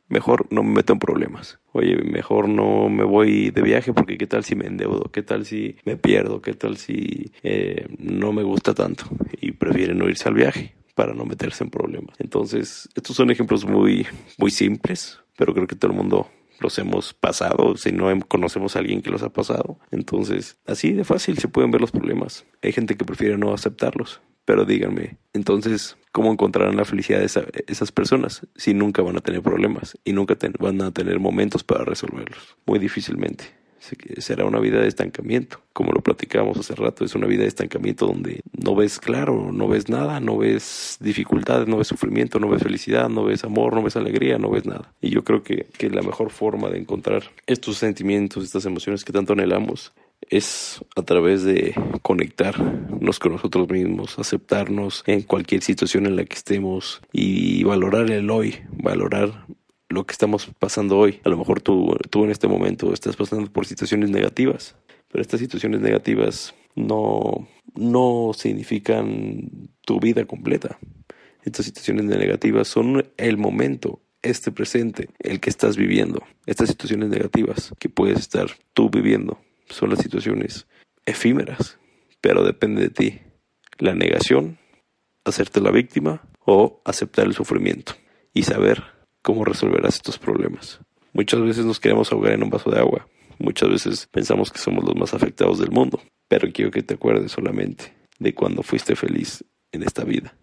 mejor 0.09 0.47
no 0.51 0.63
me 0.63 0.75
meto 0.75 0.93
en 0.93 0.99
problemas. 0.99 1.59
Oye, 1.73 1.97
mejor 2.03 2.49
no 2.49 2.89
me 2.89 3.05
voy 3.05 3.51
de 3.51 3.63
viaje 3.63 3.93
porque 3.93 4.19
qué 4.19 4.27
tal 4.27 4.45
si 4.45 4.55
me 4.57 4.67
endeudo, 4.67 5.11
qué 5.13 5.23
tal 5.23 5.47
si 5.47 5.77
me 5.85 5.97
pierdo, 5.97 6.43
qué 6.43 6.55
tal 6.55 6.77
si 6.77 7.33
eh, 7.43 7.87
no 7.99 8.33
me 8.33 8.43
gusta 8.43 8.75
tanto 8.75 9.05
y 9.41 9.53
prefieren 9.53 9.99
no 9.99 10.09
irse 10.09 10.29
al 10.29 10.35
viaje 10.35 10.75
para 10.95 11.15
no 11.15 11.25
meterse 11.25 11.65
en 11.65 11.71
problemas. 11.71 12.17
Entonces, 12.19 12.89
estos 12.95 13.15
son 13.15 13.31
ejemplos 13.31 13.65
muy, 13.65 14.07
muy 14.37 14.51
simples, 14.51 15.21
pero 15.37 15.55
creo 15.55 15.67
que 15.67 15.77
todo 15.77 15.93
el 15.93 15.97
mundo 15.97 16.29
los 16.61 16.79
hemos 16.79 17.15
pasado, 17.15 17.77
si 17.77 17.93
no 17.93 18.09
conocemos 18.27 18.75
a 18.75 18.81
alguien 18.81 19.01
que 19.01 19.11
los 19.11 19.23
ha 19.23 19.29
pasado. 19.29 19.79
Entonces, 19.91 20.59
así 20.67 20.93
de 20.93 21.05
fácil 21.05 21.39
se 21.39 21.49
pueden 21.49 21.71
ver 21.71 21.81
los 21.81 21.93
problemas. 21.93 22.45
Hay 22.63 22.73
gente 22.73 22.97
que 22.97 23.05
prefiere 23.05 23.39
no 23.39 23.55
aceptarlos, 23.55 24.21
pero 24.49 24.65
díganme, 24.65 25.19
entonces, 25.35 25.99
¿cómo 26.11 26.33
encontrarán 26.33 26.75
la 26.75 26.87
felicidad 26.87 27.19
de 27.19 27.27
esas 27.67 27.93
personas 27.93 28.47
si 28.57 28.73
nunca 28.73 29.03
van 29.03 29.19
a 29.19 29.21
tener 29.21 29.43
problemas 29.43 29.99
y 30.05 30.15
nunca 30.15 30.39
van 30.59 30.81
a 30.81 30.91
tener 30.91 31.21
momentos 31.21 31.63
para 31.63 31.85
resolverlos? 31.85 32.57
Muy 32.65 32.79
difícilmente. 32.79 33.45
será 34.17 34.47
una 34.47 34.59
vida 34.59 34.81
de 34.81 34.89
estancamiento, 34.89 35.61
como 35.75 35.93
lo 35.93 36.01
platicábamos 36.01 36.57
hace 36.57 36.75
rato, 36.75 37.05
es 37.05 37.15
una 37.15 37.27
vida 37.27 37.43
de 37.43 37.49
estancamiento 37.49 38.07
donde 38.07 38.41
no 38.53 38.75
ves 38.75 38.99
claro, 38.99 39.53
no 39.53 39.69
ves 39.69 39.91
nada, 39.91 40.19
no 40.19 40.39
ves 40.39 40.97
dificultades, 40.99 41.69
no 41.69 41.77
ves 41.77 41.89
sufrimiento, 41.89 42.41
no 42.41 42.49
ves 42.49 42.63
felicidad, 42.63 43.11
no 43.11 43.25
ves 43.25 43.45
amor, 43.45 43.75
no 43.75 43.83
ves 43.83 43.97
alegría, 43.97 44.39
no 44.39 44.49
ves 44.49 44.65
nada. 44.65 44.95
Y 45.03 45.11
yo 45.11 45.25
creo 45.25 45.43
que, 45.43 45.67
que 45.77 45.91
la 45.91 46.01
mejor 46.01 46.31
forma 46.31 46.71
de 46.71 46.79
encontrar 46.79 47.25
estos 47.47 47.77
sentimientos, 47.77 48.45
estas 48.45 48.65
emociones 48.65 49.05
que 49.05 49.13
tanto 49.13 49.35
anhelamos, 49.35 49.93
es 50.31 50.81
a 50.97 51.03
través 51.03 51.43
de 51.43 51.75
conectarnos 52.03 53.19
con 53.19 53.33
nosotros 53.33 53.69
mismos, 53.69 54.19
aceptarnos 54.19 55.03
en 55.07 55.23
cualquier 55.23 55.63
situación 55.63 56.07
en 56.07 56.17
la 56.17 56.25
que 56.25 56.37
estemos 56.37 57.01
y 57.13 57.65
valorar 57.65 58.11
el 58.11 58.31
hoy, 58.31 58.57
valorar 58.73 59.47
lo 59.89 60.05
que 60.05 60.13
estamos 60.13 60.51
pasando 60.59 60.99
hoy. 60.99 61.21
A 61.25 61.29
lo 61.29 61.39
mejor 61.39 61.61
tú, 61.61 61.97
tú 62.11 62.25
en 62.25 62.31
este 62.31 62.49
momento 62.49 62.93
estás 62.93 63.17
pasando 63.17 63.51
por 63.51 63.67
situaciones 63.67 64.11
negativas, 64.11 64.77
pero 65.11 65.23
estas 65.23 65.41
situaciones 65.41 65.81
negativas 65.81 66.55
no, 66.75 67.49
no 67.75 68.33
significan 68.35 69.71
tu 69.83 70.01
vida 70.01 70.25
completa. 70.27 70.79
Estas 71.45 71.67
situaciones 71.67 72.05
negativas 72.05 72.69
son 72.69 73.07
el 73.17 73.39
momento, 73.39 74.03
este 74.23 74.53
presente, 74.53 75.09
el 75.21 75.41
que 75.41 75.49
estás 75.49 75.77
viviendo. 75.77 76.23
Estas 76.45 76.69
situaciones 76.69 77.09
negativas 77.09 77.73
que 77.79 77.89
puedes 77.89 78.19
estar 78.19 78.49
tú 78.75 78.91
viviendo 78.91 79.39
son 79.71 79.91
las 79.91 80.01
situaciones 80.01 80.67
efímeras, 81.07 81.79
pero 82.21 82.45
depende 82.45 82.83
de 82.83 82.91
ti. 82.91 83.21
La 83.79 83.95
negación, 83.95 84.59
hacerte 85.25 85.61
la 85.61 85.71
víctima 85.71 86.23
o 86.45 86.83
aceptar 86.85 87.27
el 87.27 87.35
sufrimiento 87.35 87.93
y 88.35 88.43
saber 88.43 88.83
cómo 89.23 89.45
resolverás 89.45 89.97
estos 89.97 90.19
problemas. 90.19 90.81
Muchas 91.13 91.41
veces 91.41 91.65
nos 91.65 91.81
queremos 91.81 92.13
ahogar 92.13 92.33
en 92.33 92.43
un 92.43 92.51
vaso 92.51 92.71
de 92.71 92.79
agua. 92.79 93.09
Muchas 93.39 93.69
veces 93.69 94.09
pensamos 94.11 94.51
que 94.51 94.59
somos 94.59 94.85
los 94.85 94.97
más 94.97 95.15
afectados 95.15 95.59
del 95.59 95.71
mundo. 95.71 96.01
Pero 96.29 96.49
quiero 96.53 96.71
que 96.71 96.83
te 96.83 96.95
acuerdes 96.95 97.33
solamente 97.33 97.97
de 98.19 98.35
cuando 98.35 98.63
fuiste 98.63 98.95
feliz 98.97 99.45
en 99.73 99.83
esta 99.83 100.05
vida. 100.05 100.37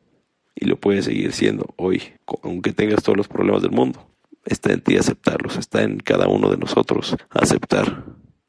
Y 0.55 0.65
lo 0.65 0.79
puedes 0.79 1.05
seguir 1.05 1.32
siendo 1.34 1.74
hoy, 1.77 2.01
aunque 2.41 2.74
tengas 2.74 3.03
todos 3.03 3.17
los 3.17 3.27
problemas 3.27 3.62
del 3.62 3.72
mundo. 3.72 4.10
Está 4.46 4.74
en 4.74 4.82
ti 4.82 4.98
aceptarlos, 4.98 5.58
está 5.58 5.84
en 5.84 5.98
cada 5.98 6.27
uno 6.27 6.50
de 6.50 6.58
nosotros 6.58 7.15
aceptar 7.29 8.05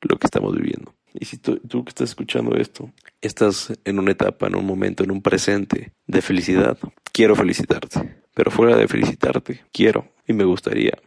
lo 0.08 0.18
que 0.18 0.26
estamos 0.26 0.54
viviendo. 0.54 0.94
Y 1.18 1.24
si 1.24 1.38
tú, 1.38 1.58
que 1.60 1.88
estás 1.88 2.10
escuchando 2.10 2.56
esto, 2.56 2.90
estás 3.20 3.72
en 3.84 3.98
una 3.98 4.12
etapa, 4.12 4.46
en 4.46 4.56
un 4.56 4.66
momento, 4.66 5.04
en 5.04 5.10
un 5.10 5.22
presente 5.22 5.92
de 6.06 6.22
felicidad, 6.22 6.78
quiero 7.12 7.34
felicitarte. 7.34 8.20
Pero 8.34 8.50
fuera 8.50 8.76
de 8.76 8.86
felicitarte, 8.86 9.62
quiero 9.72 10.08
y 10.26 10.34
me 10.34 10.44
gustaría 10.44 10.98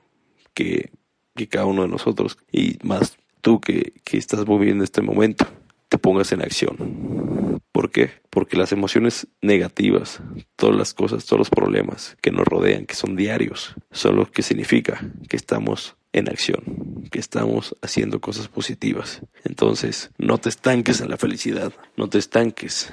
que, 0.53 0.91
que 1.35 1.47
cada 1.47 1.65
uno 1.65 1.83
de 1.83 1.89
nosotros, 1.89 2.37
y 2.51 2.77
más 2.83 3.17
tú 3.41 3.61
que, 3.61 3.93
que 4.03 4.17
estás 4.17 4.45
viviendo 4.45 4.83
este 4.83 5.01
momento, 5.01 5.45
te 5.89 5.97
pongas 5.97 6.31
en 6.31 6.41
acción. 6.41 7.59
¿Por 7.71 7.91
qué? 7.91 8.11
Porque 8.29 8.57
las 8.57 8.71
emociones 8.71 9.27
negativas, 9.41 10.21
todas 10.55 10.75
las 10.75 10.93
cosas, 10.93 11.25
todos 11.25 11.39
los 11.39 11.49
problemas 11.49 12.17
que 12.21 12.31
nos 12.31 12.45
rodean, 12.47 12.85
que 12.85 12.95
son 12.95 13.15
diarios, 13.15 13.75
son 13.91 14.15
lo 14.15 14.31
que 14.31 14.41
significa 14.41 14.99
que 15.27 15.35
estamos 15.37 15.95
en 16.13 16.29
acción, 16.29 17.07
que 17.11 17.19
estamos 17.19 17.75
haciendo 17.81 18.19
cosas 18.19 18.47
positivas. 18.47 19.21
Entonces, 19.43 20.11
no 20.17 20.37
te 20.37 20.49
estanques 20.49 21.01
en 21.01 21.09
la 21.09 21.17
felicidad, 21.17 21.73
no 21.97 22.09
te 22.09 22.17
estanques 22.17 22.91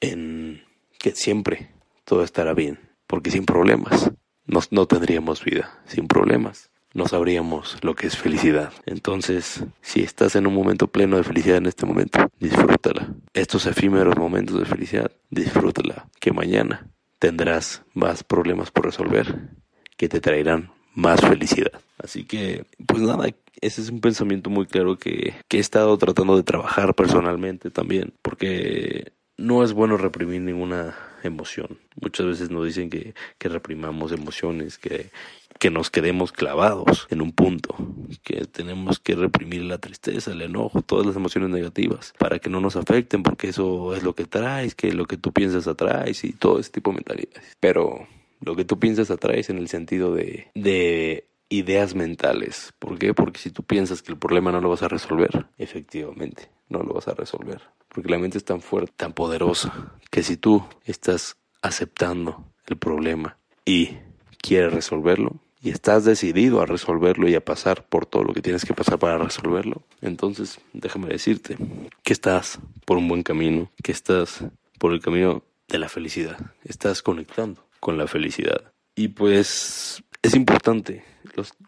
en 0.00 0.62
que 0.98 1.12
siempre 1.12 1.70
todo 2.04 2.22
estará 2.22 2.54
bien, 2.54 2.78
porque 3.06 3.30
sin 3.30 3.44
problemas 3.44 4.10
no, 4.46 4.60
no 4.70 4.86
tendríamos 4.86 5.44
vida, 5.44 5.80
sin 5.86 6.06
problemas 6.06 6.70
no 6.94 7.06
sabríamos 7.06 7.76
lo 7.82 7.94
que 7.94 8.06
es 8.06 8.16
felicidad. 8.16 8.72
Entonces, 8.86 9.64
si 9.82 10.02
estás 10.02 10.36
en 10.36 10.46
un 10.46 10.54
momento 10.54 10.88
pleno 10.88 11.16
de 11.16 11.22
felicidad 11.22 11.58
en 11.58 11.66
este 11.66 11.86
momento, 11.86 12.18
disfrútala. 12.40 13.14
Estos 13.34 13.66
efímeros 13.66 14.16
momentos 14.16 14.58
de 14.58 14.64
felicidad, 14.64 15.12
disfrútala. 15.30 16.08
Que 16.20 16.32
mañana 16.32 16.90
tendrás 17.18 17.82
más 17.94 18.24
problemas 18.24 18.70
por 18.70 18.86
resolver 18.86 19.50
que 19.96 20.08
te 20.08 20.20
traerán 20.20 20.72
más 20.94 21.20
felicidad. 21.20 21.80
Así 21.98 22.24
que, 22.24 22.64
pues 22.86 23.02
nada, 23.02 23.28
ese 23.60 23.80
es 23.80 23.90
un 23.90 24.00
pensamiento 24.00 24.50
muy 24.50 24.66
claro 24.66 24.98
que, 24.98 25.34
que 25.48 25.56
he 25.56 25.60
estado 25.60 25.96
tratando 25.98 26.36
de 26.36 26.42
trabajar 26.42 26.94
personalmente 26.94 27.70
también, 27.70 28.12
porque 28.22 29.12
no 29.36 29.62
es 29.62 29.72
bueno 29.72 29.96
reprimir 29.96 30.42
ninguna 30.42 30.96
emoción. 31.22 31.78
Muchas 32.00 32.26
veces 32.26 32.50
nos 32.50 32.66
dicen 32.66 32.90
que, 32.90 33.14
que 33.38 33.48
reprimamos 33.48 34.12
emociones, 34.12 34.78
que, 34.78 35.10
que 35.58 35.70
nos 35.70 35.90
quedemos 35.90 36.32
clavados 36.32 37.06
en 37.10 37.20
un 37.20 37.32
punto, 37.32 37.74
que 38.22 38.44
tenemos 38.46 38.98
que 38.98 39.14
reprimir 39.14 39.62
la 39.62 39.78
tristeza, 39.78 40.32
el 40.32 40.42
enojo, 40.42 40.82
todas 40.82 41.06
las 41.06 41.16
emociones 41.16 41.50
negativas 41.50 42.14
para 42.18 42.38
que 42.38 42.50
no 42.50 42.60
nos 42.60 42.76
afecten, 42.76 43.22
porque 43.22 43.48
eso 43.48 43.94
es 43.94 44.02
lo 44.02 44.14
que 44.14 44.24
traes, 44.24 44.74
que 44.74 44.92
lo 44.92 45.06
que 45.06 45.16
tú 45.16 45.32
piensas 45.32 45.66
atraes 45.66 46.24
y 46.24 46.32
todo 46.32 46.58
ese 46.60 46.70
tipo 46.70 46.90
de 46.90 46.96
mentalidades. 46.96 47.56
Pero 47.60 48.06
lo 48.40 48.56
que 48.56 48.64
tú 48.64 48.78
piensas 48.78 49.10
atraes 49.10 49.50
en 49.50 49.58
el 49.58 49.68
sentido 49.68 50.14
de, 50.14 50.48
de 50.54 51.28
ideas 51.48 51.94
mentales. 51.94 52.72
¿Por 52.78 52.98
qué? 52.98 53.14
Porque 53.14 53.38
si 53.38 53.50
tú 53.50 53.62
piensas 53.62 54.02
que 54.02 54.12
el 54.12 54.18
problema 54.18 54.52
no 54.52 54.60
lo 54.60 54.68
vas 54.68 54.82
a 54.82 54.88
resolver, 54.88 55.46
efectivamente, 55.56 56.50
no 56.68 56.82
lo 56.82 56.94
vas 56.94 57.08
a 57.08 57.14
resolver. 57.14 57.62
Porque 57.88 58.10
la 58.10 58.18
mente 58.18 58.38
es 58.38 58.44
tan 58.44 58.60
fuerte, 58.60 58.92
tan 58.96 59.12
poderosa, 59.12 59.92
que 60.10 60.22
si 60.22 60.36
tú 60.36 60.64
estás 60.84 61.36
aceptando 61.62 62.44
el 62.66 62.76
problema 62.76 63.38
y 63.64 63.96
quieres 64.40 64.72
resolverlo, 64.72 65.36
y 65.60 65.70
estás 65.70 66.04
decidido 66.04 66.60
a 66.60 66.66
resolverlo 66.66 67.28
y 67.28 67.34
a 67.34 67.44
pasar 67.44 67.84
por 67.84 68.06
todo 68.06 68.22
lo 68.22 68.32
que 68.32 68.42
tienes 68.42 68.64
que 68.64 68.74
pasar 68.74 68.98
para 68.98 69.18
resolverlo, 69.18 69.82
entonces 70.00 70.60
déjame 70.72 71.08
decirte 71.08 71.56
que 72.04 72.12
estás 72.12 72.60
por 72.84 72.96
un 72.96 73.08
buen 73.08 73.24
camino, 73.24 73.70
que 73.82 73.90
estás 73.90 74.44
por 74.78 74.92
el 74.92 75.00
camino 75.00 75.42
de 75.66 75.78
la 75.78 75.88
felicidad, 75.88 76.38
estás 76.64 77.02
conectando 77.02 77.67
con 77.80 77.98
la 77.98 78.06
felicidad. 78.06 78.72
Y 78.94 79.08
pues 79.08 80.02
es 80.22 80.34
importante, 80.34 81.04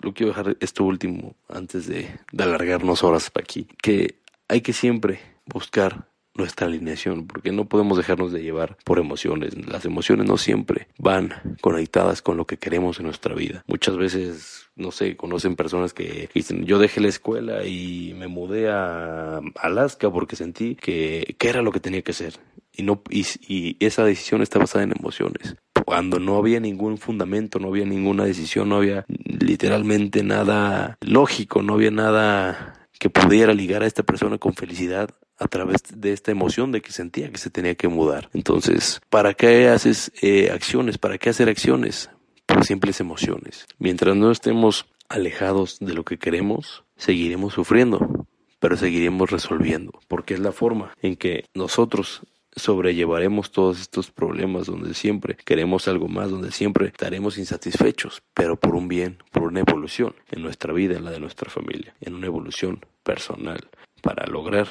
lo 0.03 0.15
quiero 0.15 0.33
dejar 0.33 0.57
esto 0.61 0.85
último 0.85 1.37
antes 1.49 1.87
de, 1.87 2.09
de 2.33 2.45
alargarnos 2.45 3.05
horas 3.05 3.31
para 3.31 3.45
aquí, 3.45 3.69
que 3.81 4.21
hay 4.49 4.61
que 4.63 4.73
siempre 4.73 5.21
buscar 5.47 6.11
nuestra 6.35 6.67
alineación, 6.67 7.27
porque 7.27 7.53
no 7.53 7.67
podemos 7.67 7.99
dejarnos 7.99 8.33
de 8.33 8.43
llevar 8.43 8.77
por 8.85 8.99
emociones. 8.99 9.55
Las 9.67 9.85
emociones 9.85 10.27
no 10.27 10.37
siempre 10.37 10.89
van 10.99 11.57
conectadas 11.61 12.23
con 12.23 12.37
lo 12.37 12.47
que 12.47 12.57
queremos 12.57 12.99
en 12.99 13.07
nuestra 13.07 13.35
vida. 13.35 13.65
Muchas 13.67 13.97
veces, 13.97 14.69
no 14.77 14.91
sé, 14.91 15.17
conocen 15.17 15.57
personas 15.57 15.93
que 15.93 16.29
dicen, 16.35 16.65
yo 16.65 16.79
dejé 16.79 17.01
la 17.01 17.09
escuela 17.09 17.65
y 17.65 18.15
me 18.17 18.29
mudé 18.29 18.71
a 18.71 19.41
Alaska 19.57 20.11
porque 20.11 20.37
sentí 20.37 20.77
que, 20.77 21.37
que 21.39 21.49
era 21.49 21.63
lo 21.63 21.73
que 21.73 21.81
tenía 21.81 22.03
que 22.03 22.13
hacer. 22.13 22.35
Y, 22.73 22.85
no, 22.85 23.03
y 23.11 23.77
esa 23.85 24.05
decisión 24.05 24.43
está 24.43 24.59
basada 24.59 24.85
en 24.85 24.93
emociones 24.99 25.57
cuando 25.91 26.21
no 26.21 26.37
había 26.37 26.61
ningún 26.61 26.99
fundamento, 26.99 27.59
no 27.59 27.67
había 27.67 27.85
ninguna 27.85 28.23
decisión, 28.23 28.69
no 28.69 28.77
había 28.77 29.05
literalmente 29.09 30.23
nada 30.23 30.97
lógico, 31.01 31.63
no 31.63 31.75
había 31.75 31.91
nada 31.91 32.87
que 33.01 33.11
pudiera 33.11 33.53
ligar 33.55 33.83
a 33.83 33.89
esta 33.89 34.05
persona 34.05 34.39
con 34.39 34.55
felicidad 34.55 35.11
a 35.37 35.49
través 35.49 35.83
de 35.93 36.13
esta 36.13 36.31
emoción 36.31 36.71
de 36.71 36.81
que 36.81 36.93
sentía 36.93 37.33
que 37.33 37.39
se 37.39 37.51
tenía 37.51 37.75
que 37.75 37.89
mudar. 37.89 38.31
Entonces, 38.35 39.01
¿para 39.11 39.35
qué 39.35 39.67
haces 39.67 40.13
eh, 40.23 40.53
acciones? 40.53 40.97
¿Para 40.97 41.19
qué 41.19 41.31
hacer 41.31 41.49
acciones? 41.49 42.09
Por 42.47 42.65
simples 42.65 43.01
emociones. 43.01 43.67
Mientras 43.81 44.15
no 44.15 44.31
estemos 44.31 44.87
alejados 45.09 45.79
de 45.81 45.95
lo 45.95 46.05
que 46.05 46.19
queremos, 46.19 46.85
seguiremos 46.95 47.55
sufriendo, 47.55 48.29
pero 48.61 48.77
seguiremos 48.77 49.29
resolviendo, 49.29 49.91
porque 50.07 50.35
es 50.35 50.41
la 50.41 50.53
forma 50.53 50.93
en 51.03 51.17
que 51.17 51.47
nosotros 51.53 52.23
sobrellevaremos 52.57 53.53
todos 53.53 53.81
estos 53.81 54.11
problemas 54.11 54.67
donde 54.67 54.95
siempre 54.95 55.37
queremos 55.37 55.89
algo 55.89 56.09
más, 56.09 56.31
donde 56.31 56.53
siempre 56.53 56.87
estaremos 56.87 57.39
insatisfechos, 57.39 58.23
pero 58.35 58.59
por 58.59 58.75
un 58.75 58.89
bien, 58.89 59.19
por 59.31 59.45
una 59.45 59.61
evolución 59.61 60.15
en 60.31 60.43
nuestra 60.43 60.73
vida, 60.73 60.97
en 60.97 61.05
la 61.05 61.11
de 61.11 61.21
nuestra 61.21 61.51
familia, 61.51 61.95
en 62.01 62.15
una 62.15 62.27
evolución 62.27 62.85
personal 63.03 63.61
para 64.03 64.27
lograr 64.27 64.69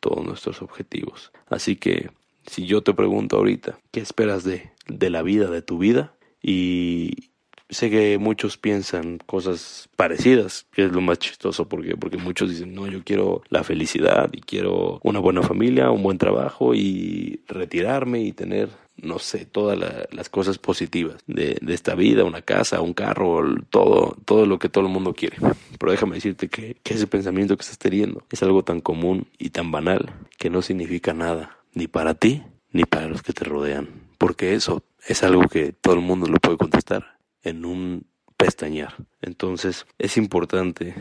todos 0.00 0.24
nuestros 0.24 0.62
objetivos. 0.62 1.32
Así 1.46 1.76
que 1.76 2.10
si 2.46 2.66
yo 2.66 2.82
te 2.82 2.94
pregunto 2.94 3.36
ahorita, 3.36 3.78
¿qué 3.90 4.00
esperas 4.00 4.44
de, 4.44 4.70
de 4.86 5.10
la 5.10 5.22
vida, 5.22 5.50
de 5.50 5.62
tu 5.62 5.78
vida? 5.78 6.14
Y 6.42 7.30
sé 7.68 7.90
que 7.90 8.18
muchos 8.18 8.56
piensan 8.56 9.18
cosas 9.18 9.88
parecidas, 9.96 10.66
que 10.72 10.84
es 10.84 10.92
lo 10.92 11.00
más 11.00 11.18
chistoso, 11.18 11.68
porque 11.68 11.96
porque 11.96 12.16
muchos 12.16 12.50
dicen, 12.50 12.74
"No, 12.74 12.86
yo 12.86 13.02
quiero 13.04 13.42
la 13.48 13.64
felicidad 13.64 14.30
y 14.32 14.40
quiero 14.40 15.00
una 15.02 15.18
buena 15.18 15.42
familia, 15.42 15.90
un 15.90 16.02
buen 16.02 16.18
trabajo 16.18 16.74
y 16.74 17.40
retirarme 17.48 18.20
y 18.20 18.32
tener 18.32 18.68
no 18.96 19.18
sé, 19.18 19.44
todas 19.44 19.78
las 20.10 20.28
cosas 20.28 20.58
positivas 20.58 21.16
de, 21.26 21.58
de, 21.60 21.74
esta 21.74 21.94
vida, 21.94 22.24
una 22.24 22.42
casa, 22.42 22.80
un 22.80 22.94
carro, 22.94 23.42
todo, 23.70 24.16
todo 24.24 24.46
lo 24.46 24.58
que 24.58 24.68
todo 24.68 24.86
el 24.86 24.92
mundo 24.92 25.14
quiere. 25.14 25.36
Pero 25.78 25.92
déjame 25.92 26.14
decirte 26.14 26.48
que, 26.48 26.76
que 26.82 26.94
ese 26.94 27.06
pensamiento 27.06 27.56
que 27.56 27.62
estás 27.62 27.78
teniendo 27.78 28.22
es 28.30 28.42
algo 28.42 28.62
tan 28.62 28.80
común 28.80 29.26
y 29.36 29.50
tan 29.50 29.70
banal 29.72 30.12
que 30.38 30.48
no 30.48 30.62
significa 30.62 31.12
nada, 31.12 31.58
ni 31.72 31.88
para 31.88 32.14
ti, 32.14 32.44
ni 32.70 32.84
para 32.84 33.08
los 33.08 33.22
que 33.22 33.32
te 33.32 33.44
rodean. 33.44 33.88
Porque 34.16 34.54
eso 34.54 34.84
es 35.06 35.22
algo 35.22 35.48
que 35.48 35.72
todo 35.72 35.94
el 35.94 36.00
mundo 36.00 36.26
lo 36.26 36.38
puede 36.38 36.56
contestar 36.56 37.13
en 37.44 37.64
un 37.64 38.06
pestañear. 38.36 38.94
Entonces 39.22 39.86
es 39.98 40.16
importante 40.16 40.94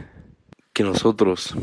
que 0.74 0.84
nosotros 0.84 1.56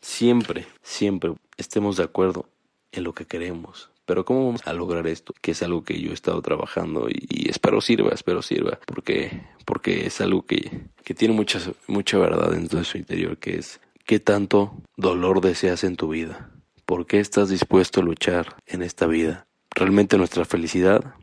siempre, 0.00 0.66
siempre 0.82 1.34
estemos 1.56 1.96
de 1.96 2.04
acuerdo 2.04 2.48
en 2.92 3.04
lo 3.04 3.14
que 3.14 3.26
queremos. 3.26 3.90
Pero 4.06 4.24
¿cómo 4.24 4.46
vamos 4.46 4.66
a 4.66 4.72
lograr 4.72 5.06
esto? 5.06 5.34
Que 5.40 5.52
es 5.52 5.62
algo 5.62 5.84
que 5.84 6.00
yo 6.00 6.10
he 6.10 6.14
estado 6.14 6.42
trabajando 6.42 7.08
y, 7.08 7.48
espero 7.48 7.80
sirva, 7.80 8.10
espero 8.10 8.42
sirva, 8.42 8.80
porque, 8.86 9.42
porque 9.64 10.06
es 10.06 10.20
algo 10.20 10.44
que, 10.44 10.88
que 11.04 11.14
tiene 11.14 11.32
mucha, 11.32 11.60
mucha 11.86 12.18
verdad 12.18 12.52
en 12.54 12.68
su 12.84 12.98
interior, 12.98 13.38
que 13.38 13.56
es 13.56 13.80
qué 14.06 14.18
tanto 14.18 14.72
dolor 14.96 15.40
deseas 15.40 15.84
en 15.84 15.96
tu 15.96 16.08
vida. 16.08 16.50
¿Por 16.86 17.06
qué 17.06 17.20
estás 17.20 17.50
dispuesto 17.50 18.00
a 18.00 18.04
luchar 18.04 18.56
en 18.66 18.82
esta 18.82 19.06
vida? 19.06 19.46
Realmente 19.70 20.18
nuestra 20.18 20.44
felicidad, 20.44 21.14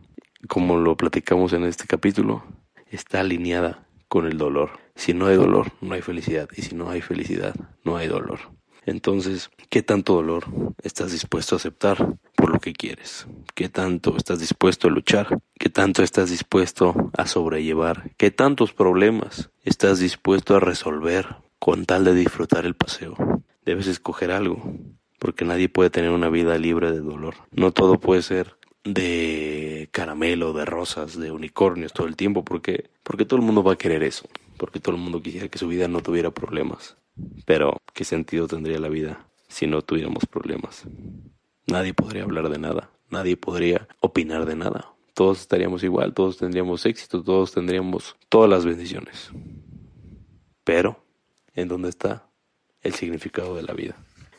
como 0.47 0.77
lo 0.77 0.95
platicamos 0.95 1.51
en 1.51 1.65
este 1.65 1.87
capítulo, 1.87 2.45
está 2.91 3.21
alineada 3.21 3.87
con 4.07 4.25
el 4.25 4.37
dolor. 4.37 4.79
Si 4.95 5.13
no 5.13 5.27
hay 5.27 5.35
dolor, 5.35 5.71
no 5.81 5.93
hay 5.93 6.01
felicidad. 6.01 6.49
Y 6.55 6.61
si 6.61 6.75
no 6.75 6.89
hay 6.89 7.01
felicidad, 7.01 7.55
no 7.83 7.97
hay 7.97 8.07
dolor. 8.07 8.39
Entonces, 8.85 9.49
¿qué 9.69 9.83
tanto 9.83 10.13
dolor 10.13 10.45
estás 10.81 11.11
dispuesto 11.11 11.55
a 11.55 11.57
aceptar 11.57 12.15
por 12.35 12.51
lo 12.51 12.59
que 12.59 12.71
quieres? 12.71 13.27
¿Qué 13.53 13.67
tanto 13.67 14.15
estás 14.15 14.39
dispuesto 14.39 14.87
a 14.87 14.91
luchar? 14.91 15.39
¿Qué 15.59 15.69
tanto 15.69 16.03
estás 16.03 16.29
dispuesto 16.29 17.11
a 17.17 17.27
sobrellevar? 17.27 18.11
¿Qué 18.15 18.31
tantos 18.31 18.71
problemas 18.71 19.49
estás 19.65 19.99
dispuesto 19.99 20.55
a 20.55 20.61
resolver 20.61 21.35
con 21.59 21.85
tal 21.85 22.05
de 22.05 22.13
disfrutar 22.13 22.65
el 22.65 22.75
paseo? 22.75 23.15
Debes 23.65 23.87
escoger 23.87 24.31
algo, 24.31 24.73
porque 25.19 25.43
nadie 25.43 25.67
puede 25.67 25.89
tener 25.89 26.11
una 26.11 26.29
vida 26.29 26.57
libre 26.57 26.91
de 26.91 27.01
dolor. 27.01 27.35
No 27.51 27.71
todo 27.71 27.99
puede 27.99 28.21
ser 28.21 28.56
de 28.93 29.89
caramelo, 29.91 30.53
de 30.53 30.65
rosas, 30.65 31.17
de 31.17 31.31
unicornios 31.31 31.93
todo 31.93 32.07
el 32.07 32.15
tiempo, 32.15 32.43
porque, 32.43 32.89
porque 33.03 33.25
todo 33.25 33.39
el 33.39 33.45
mundo 33.45 33.63
va 33.63 33.73
a 33.73 33.77
querer 33.77 34.03
eso, 34.03 34.27
porque 34.57 34.79
todo 34.79 34.95
el 34.95 35.01
mundo 35.01 35.21
quisiera 35.21 35.49
que 35.49 35.57
su 35.57 35.67
vida 35.67 35.87
no 35.87 36.01
tuviera 36.01 36.31
problemas. 36.31 36.97
Pero, 37.45 37.77
¿qué 37.93 38.03
sentido 38.03 38.47
tendría 38.47 38.79
la 38.79 38.89
vida 38.89 39.27
si 39.47 39.67
no 39.67 39.81
tuviéramos 39.81 40.25
problemas? 40.25 40.85
Nadie 41.65 41.93
podría 41.93 42.23
hablar 42.23 42.49
de 42.49 42.59
nada, 42.59 42.91
nadie 43.09 43.37
podría 43.37 43.87
opinar 43.99 44.45
de 44.45 44.55
nada. 44.55 44.93
Todos 45.13 45.41
estaríamos 45.41 45.83
igual, 45.83 46.13
todos 46.13 46.37
tendríamos 46.37 46.85
éxito, 46.85 47.23
todos 47.23 47.51
tendríamos 47.51 48.15
todas 48.29 48.49
las 48.49 48.65
bendiciones. 48.65 49.31
Pero, 50.63 51.03
¿en 51.55 51.67
dónde 51.67 51.89
está 51.89 52.29
el 52.81 52.93
significado 52.93 53.55
de 53.55 53.63
la 53.63 53.73
vida? 53.73 53.95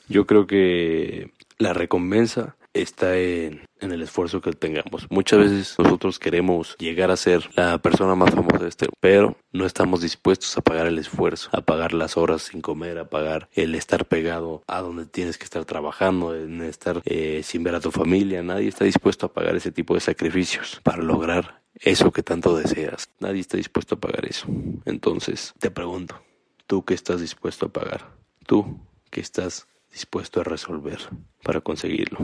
Yo 0.09 0.27
creo 0.27 0.47
que 0.47 1.33
la 1.59 1.73
recompensa 1.73 2.57
está 2.73 3.17
en, 3.17 3.63
el 3.81 4.03
esfuerzo 4.03 4.41
que 4.41 4.53
tengamos. 4.53 5.07
Muchas 5.11 5.39
veces 5.39 5.77
nosotros 5.79 6.19
queremos 6.19 6.77
llegar 6.79 7.11
a 7.11 7.17
ser 7.17 7.49
la 7.55 7.79
persona 7.79 8.15
más 8.15 8.35
famosa 8.35 8.59
de 8.59 8.69
este, 8.69 8.89
pero 9.01 9.37
no 9.53 9.67
estamos 9.67 10.03
dispuestos 10.03 10.57
a 10.57 10.61
pagar 10.61 10.87
el 10.87 10.99
esfuerzo, 10.99 11.49
a 11.53 11.61
pagar 11.61 11.93
las 11.93 12.17
horas 12.17 12.43
sin 12.43 12.61
comer, 12.61 12.99
a 12.99 13.09
pagar 13.09 13.49
el 13.53 13.75
estar 13.75 14.05
pegado 14.07 14.63
a 14.67 14.81
donde 14.81 15.07
tienes 15.07 15.39
que 15.39 15.45
estar 15.45 15.65
trabajando, 15.65 16.35
en 16.35 16.63
estar 16.63 17.03
eh, 17.05 17.43
sin 17.45 17.63
ver 17.63 17.75
a 17.75 17.81
tu 17.81 17.91
familia. 17.91 18.43
Nadie 18.43 18.69
está 18.69 18.85
dispuesto 18.85 19.27
a 19.27 19.33
pagar 19.33 19.57
ese 19.57 19.73
tipo 19.73 19.95
de 19.95 20.01
sacrificios 20.01 20.81
para 20.83 21.03
lograr 21.03 21.63
eso 21.81 22.13
que 22.13 22.23
tanto 22.23 22.57
deseas. 22.57 23.09
Nadie 23.21 23.41
está 23.41 23.57
dispuesto 23.57 23.95
a 23.95 24.01
pagar 24.01 24.27
eso. 24.27 24.47
Entonces, 24.85 25.55
te 25.59 25.71
pregunto, 25.71 26.21
¿tú 26.67 26.85
qué 26.85 26.95
estás 26.95 27.21
dispuesto 27.21 27.67
a 27.67 27.73
pagar? 27.73 28.13
¿Tú 28.47 28.81
qué 29.11 29.21
estás 29.21 29.69
dispuesto 29.91 30.41
a 30.41 30.45
resolver 30.45 30.99
para 31.43 31.61
conseguirlo. 31.61 32.19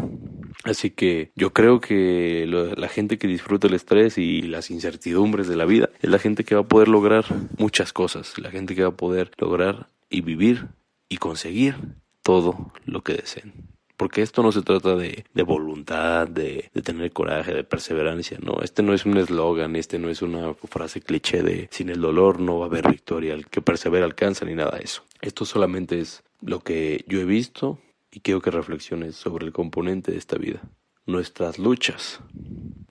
Así 0.64 0.90
que 0.90 1.31
yo 1.35 1.53
creo 1.53 1.81
que 1.81 2.46
la 2.46 2.88
gente 2.88 3.18
que 3.18 3.27
disfruta 3.27 3.66
el 3.66 3.74
estrés 3.74 4.18
y 4.18 4.42
las 4.42 4.70
incertidumbres 4.70 5.48
de 5.48 5.57
la 5.57 5.64
vida 5.64 5.90
es 6.00 6.11
la 6.11 6.18
gente 6.18 6.44
que 6.44 6.55
va 6.55 6.62
a 6.62 6.68
poder 6.68 6.88
lograr 6.88 7.24
muchas 7.59 7.92
cosas, 7.92 8.38
la 8.38 8.50
gente 8.50 8.74
que 8.74 8.83
va 8.83 8.90
a 8.90 8.96
poder 8.96 9.31
lograr 9.38 9.88
y 10.11 10.20
vivir 10.20 10.68
y 11.09 11.16
conseguir 11.16 11.77
todo 12.22 12.72
lo 12.87 13.03
que 13.03 13.14
deseen. 13.14 13.53
Porque 13.96 14.22
esto 14.22 14.42
no 14.42 14.50
se 14.50 14.62
trata 14.62 14.96
de, 14.96 15.24
voluntad, 15.44 16.26
de, 16.26 16.70
de, 16.74 16.83
tener 16.83 17.12
coraje, 17.12 17.54
de 17.54 17.62
perseverancia, 17.62 18.38
no. 18.42 18.61
Este 18.62 18.83
no 18.83 18.92
es 18.92 19.07
un 19.07 19.16
eslogan, 19.16 19.76
este 19.76 19.98
no 19.98 20.11
es 20.11 20.20
una 20.20 20.54
frase 20.54 21.00
cliché 21.00 21.42
de 21.42 21.68
sin 21.70 21.90
el 21.90 22.00
dolor 22.00 22.40
no 22.40 22.59
va 22.59 22.66
a 22.66 22.68
haber 22.68 22.88
victoria, 22.90 23.35
el 23.35 23.46
que 23.46 23.62
persevera 23.62 24.04
alcanza 24.04 24.44
ni 24.44 24.54
nada 24.54 24.76
de 24.78 24.85
eso. 24.85 25.04
Esto 25.20 25.44
solamente 25.44 26.00
es 26.00 26.24
lo 26.40 26.61
que 26.61 27.04
yo 27.07 27.20
he 27.20 27.24
visto 27.24 27.78
y 28.11 28.20
quiero 28.20 28.40
que 28.40 28.50
reflexiones 28.50 29.16
sobre 29.16 29.46
el 29.46 29.52
componente 29.52 30.12
de 30.12 30.18
esta 30.18 30.37
vida. 30.37 30.61
Nuestras 31.07 31.59
luchas, 31.59 32.20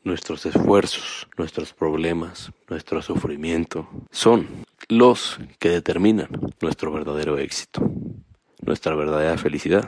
nuestros 0.03 0.45
esfuerzos, 0.45 1.27
nuestros 1.37 1.73
problemas, 1.73 2.51
nuestro 2.69 3.01
sufrimiento 3.01 3.89
son 4.11 4.47
los 4.87 5.39
que 5.59 5.69
determinan 5.69 6.29
nuestro 6.61 6.91
verdadero 6.91 7.37
éxito, 7.37 7.81
nuestra 8.61 8.95
verdadera 8.95 9.37
felicidad 9.37 9.85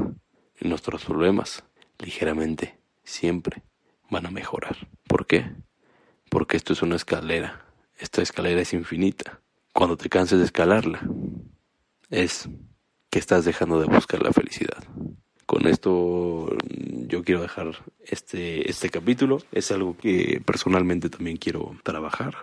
nuestros 0.62 1.06
problemas 1.06 1.64
ligeramente 2.00 2.78
siempre 3.04 3.64
van 4.10 4.26
a 4.26 4.32
mejorar. 4.32 4.88
¿Por 5.08 5.26
qué? 5.26 5.52
Porque 6.30 6.58
esto 6.58 6.74
es 6.74 6.82
una 6.82 6.96
escalera. 6.96 7.66
Esta 7.98 8.22
escalera 8.22 8.62
es 8.62 8.74
infinita. 8.74 9.42
Cuando 9.74 9.98
te 9.98 10.10
canses 10.10 10.40
de 10.40 10.46
escalarla, 10.46 11.02
es 12.10 12.50
que 13.10 13.20
estás 13.20 13.46
dejando 13.46 13.80
de 13.80 13.88
buscar 13.88 14.22
la 14.22 14.34
felicidad. 14.34 14.84
Con 15.46 15.68
esto 15.68 16.56
yo 17.08 17.24
quiero 17.24 17.42
dejar 17.42 17.72
este, 18.06 18.70
este 18.70 18.90
capítulo. 18.90 19.40
Es 19.52 19.72
algo 19.72 19.98
que 19.98 20.42
personalmente 20.46 21.10
también 21.10 21.38
quiero 21.38 21.78
trabajar. 21.84 22.38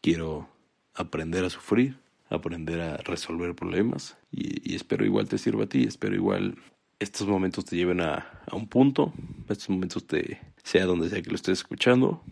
Quiero 0.00 0.48
aprender 0.94 1.44
a 1.44 1.50
sufrir, 1.50 1.98
aprender 2.28 2.80
a 2.80 2.96
resolver 2.98 3.54
problemas 3.54 4.16
y, 4.30 4.74
espero 4.74 5.04
igual 5.04 5.28
te 5.28 5.38
sirva 5.38 5.64
a 5.64 5.68
ti, 5.68 5.84
espero 5.84 6.14
igual 6.14 6.56
estos 7.02 7.26
momentos 7.26 7.64
te 7.64 7.76
lleven 7.76 8.00
a, 8.00 8.40
a, 8.46 8.56
un 8.56 8.68
punto, 8.68 9.12
estos 9.48 9.68
momentos 9.68 10.06
te, 10.06 10.40
sea 10.62 10.86
donde 10.86 11.08
sea 11.08 11.22
que 11.22 11.30
lo 11.30 11.36
estés 11.36 11.58
escuchando, 11.58 12.22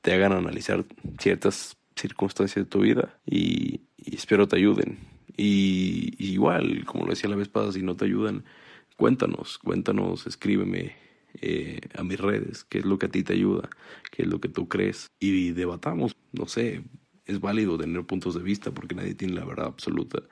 te 0.00 0.12
hagan 0.12 0.32
analizar 0.32 0.84
ciertas 1.18 1.76
circunstancias 1.96 2.64
de 2.64 2.70
tu 2.70 2.80
vida 2.80 3.18
y, 3.26 3.82
espero 3.98 4.46
te 4.46 4.56
ayuden. 4.56 4.98
Y, 5.36 6.14
igual, 6.18 6.84
como 6.84 7.04
lo 7.04 7.10
decía 7.10 7.28
la 7.30 7.36
vez 7.36 7.48
pasada, 7.48 7.72
si 7.72 7.82
no 7.82 7.96
te 7.96 8.04
ayudan, 8.04 8.44
cuéntanos, 8.96 9.58
cuéntanos, 9.58 10.26
escríbeme 10.26 10.94
eh, 11.40 11.80
a 11.96 12.04
mis 12.04 12.20
redes, 12.20 12.64
qué 12.64 12.78
es 12.78 12.84
lo 12.84 12.98
que 12.98 13.06
a 13.06 13.08
ti 13.10 13.22
te 13.24 13.32
ayuda, 13.32 13.68
qué 14.12 14.22
es 14.22 14.28
lo 14.28 14.40
que 14.40 14.48
tú 14.48 14.68
crees 14.68 15.10
y 15.18 15.50
debatamos, 15.50 16.16
no 16.32 16.46
sé, 16.46 16.84
es 17.26 17.40
válido 17.40 17.76
tener 17.78 18.04
puntos 18.04 18.34
de 18.34 18.42
vista 18.42 18.70
porque 18.70 18.94
nadie 18.94 19.14
tiene 19.14 19.34
la 19.34 19.44
verdad 19.44 19.66
absoluta, 19.66 20.22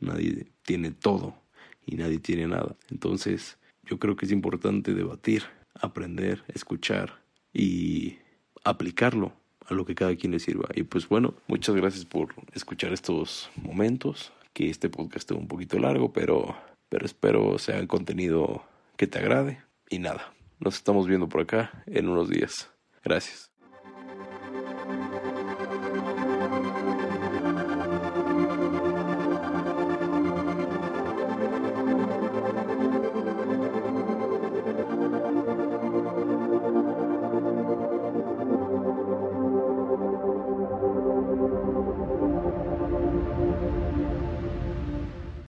nadie 0.00 0.48
tiene 0.62 0.90
todo 0.90 1.39
y 1.86 1.96
nadie 1.96 2.18
tiene 2.18 2.46
nada. 2.46 2.76
Entonces, 2.90 3.58
yo 3.84 3.98
creo 3.98 4.16
que 4.16 4.26
es 4.26 4.32
importante 4.32 4.94
debatir, 4.94 5.44
aprender, 5.74 6.44
escuchar 6.48 7.20
y 7.52 8.18
aplicarlo 8.64 9.32
a 9.66 9.74
lo 9.74 9.84
que 9.84 9.94
cada 9.94 10.14
quien 10.16 10.32
le 10.32 10.38
sirva. 10.38 10.68
Y 10.74 10.82
pues 10.82 11.08
bueno, 11.08 11.34
muchas 11.46 11.74
gracias 11.74 12.04
por 12.04 12.34
escuchar 12.52 12.92
estos 12.92 13.50
momentos 13.56 14.32
que 14.52 14.70
este 14.70 14.88
podcast 14.88 15.18
esté 15.18 15.34
un 15.34 15.48
poquito 15.48 15.78
largo, 15.78 16.12
pero, 16.12 16.56
pero 16.88 17.06
espero 17.06 17.58
sea 17.58 17.86
contenido 17.86 18.64
que 18.96 19.06
te 19.06 19.18
agrade. 19.18 19.62
Y 19.88 19.98
nada, 19.98 20.32
nos 20.58 20.76
estamos 20.76 21.06
viendo 21.06 21.28
por 21.28 21.42
acá 21.42 21.84
en 21.86 22.08
unos 22.08 22.28
días. 22.28 22.70
Gracias. 23.02 23.49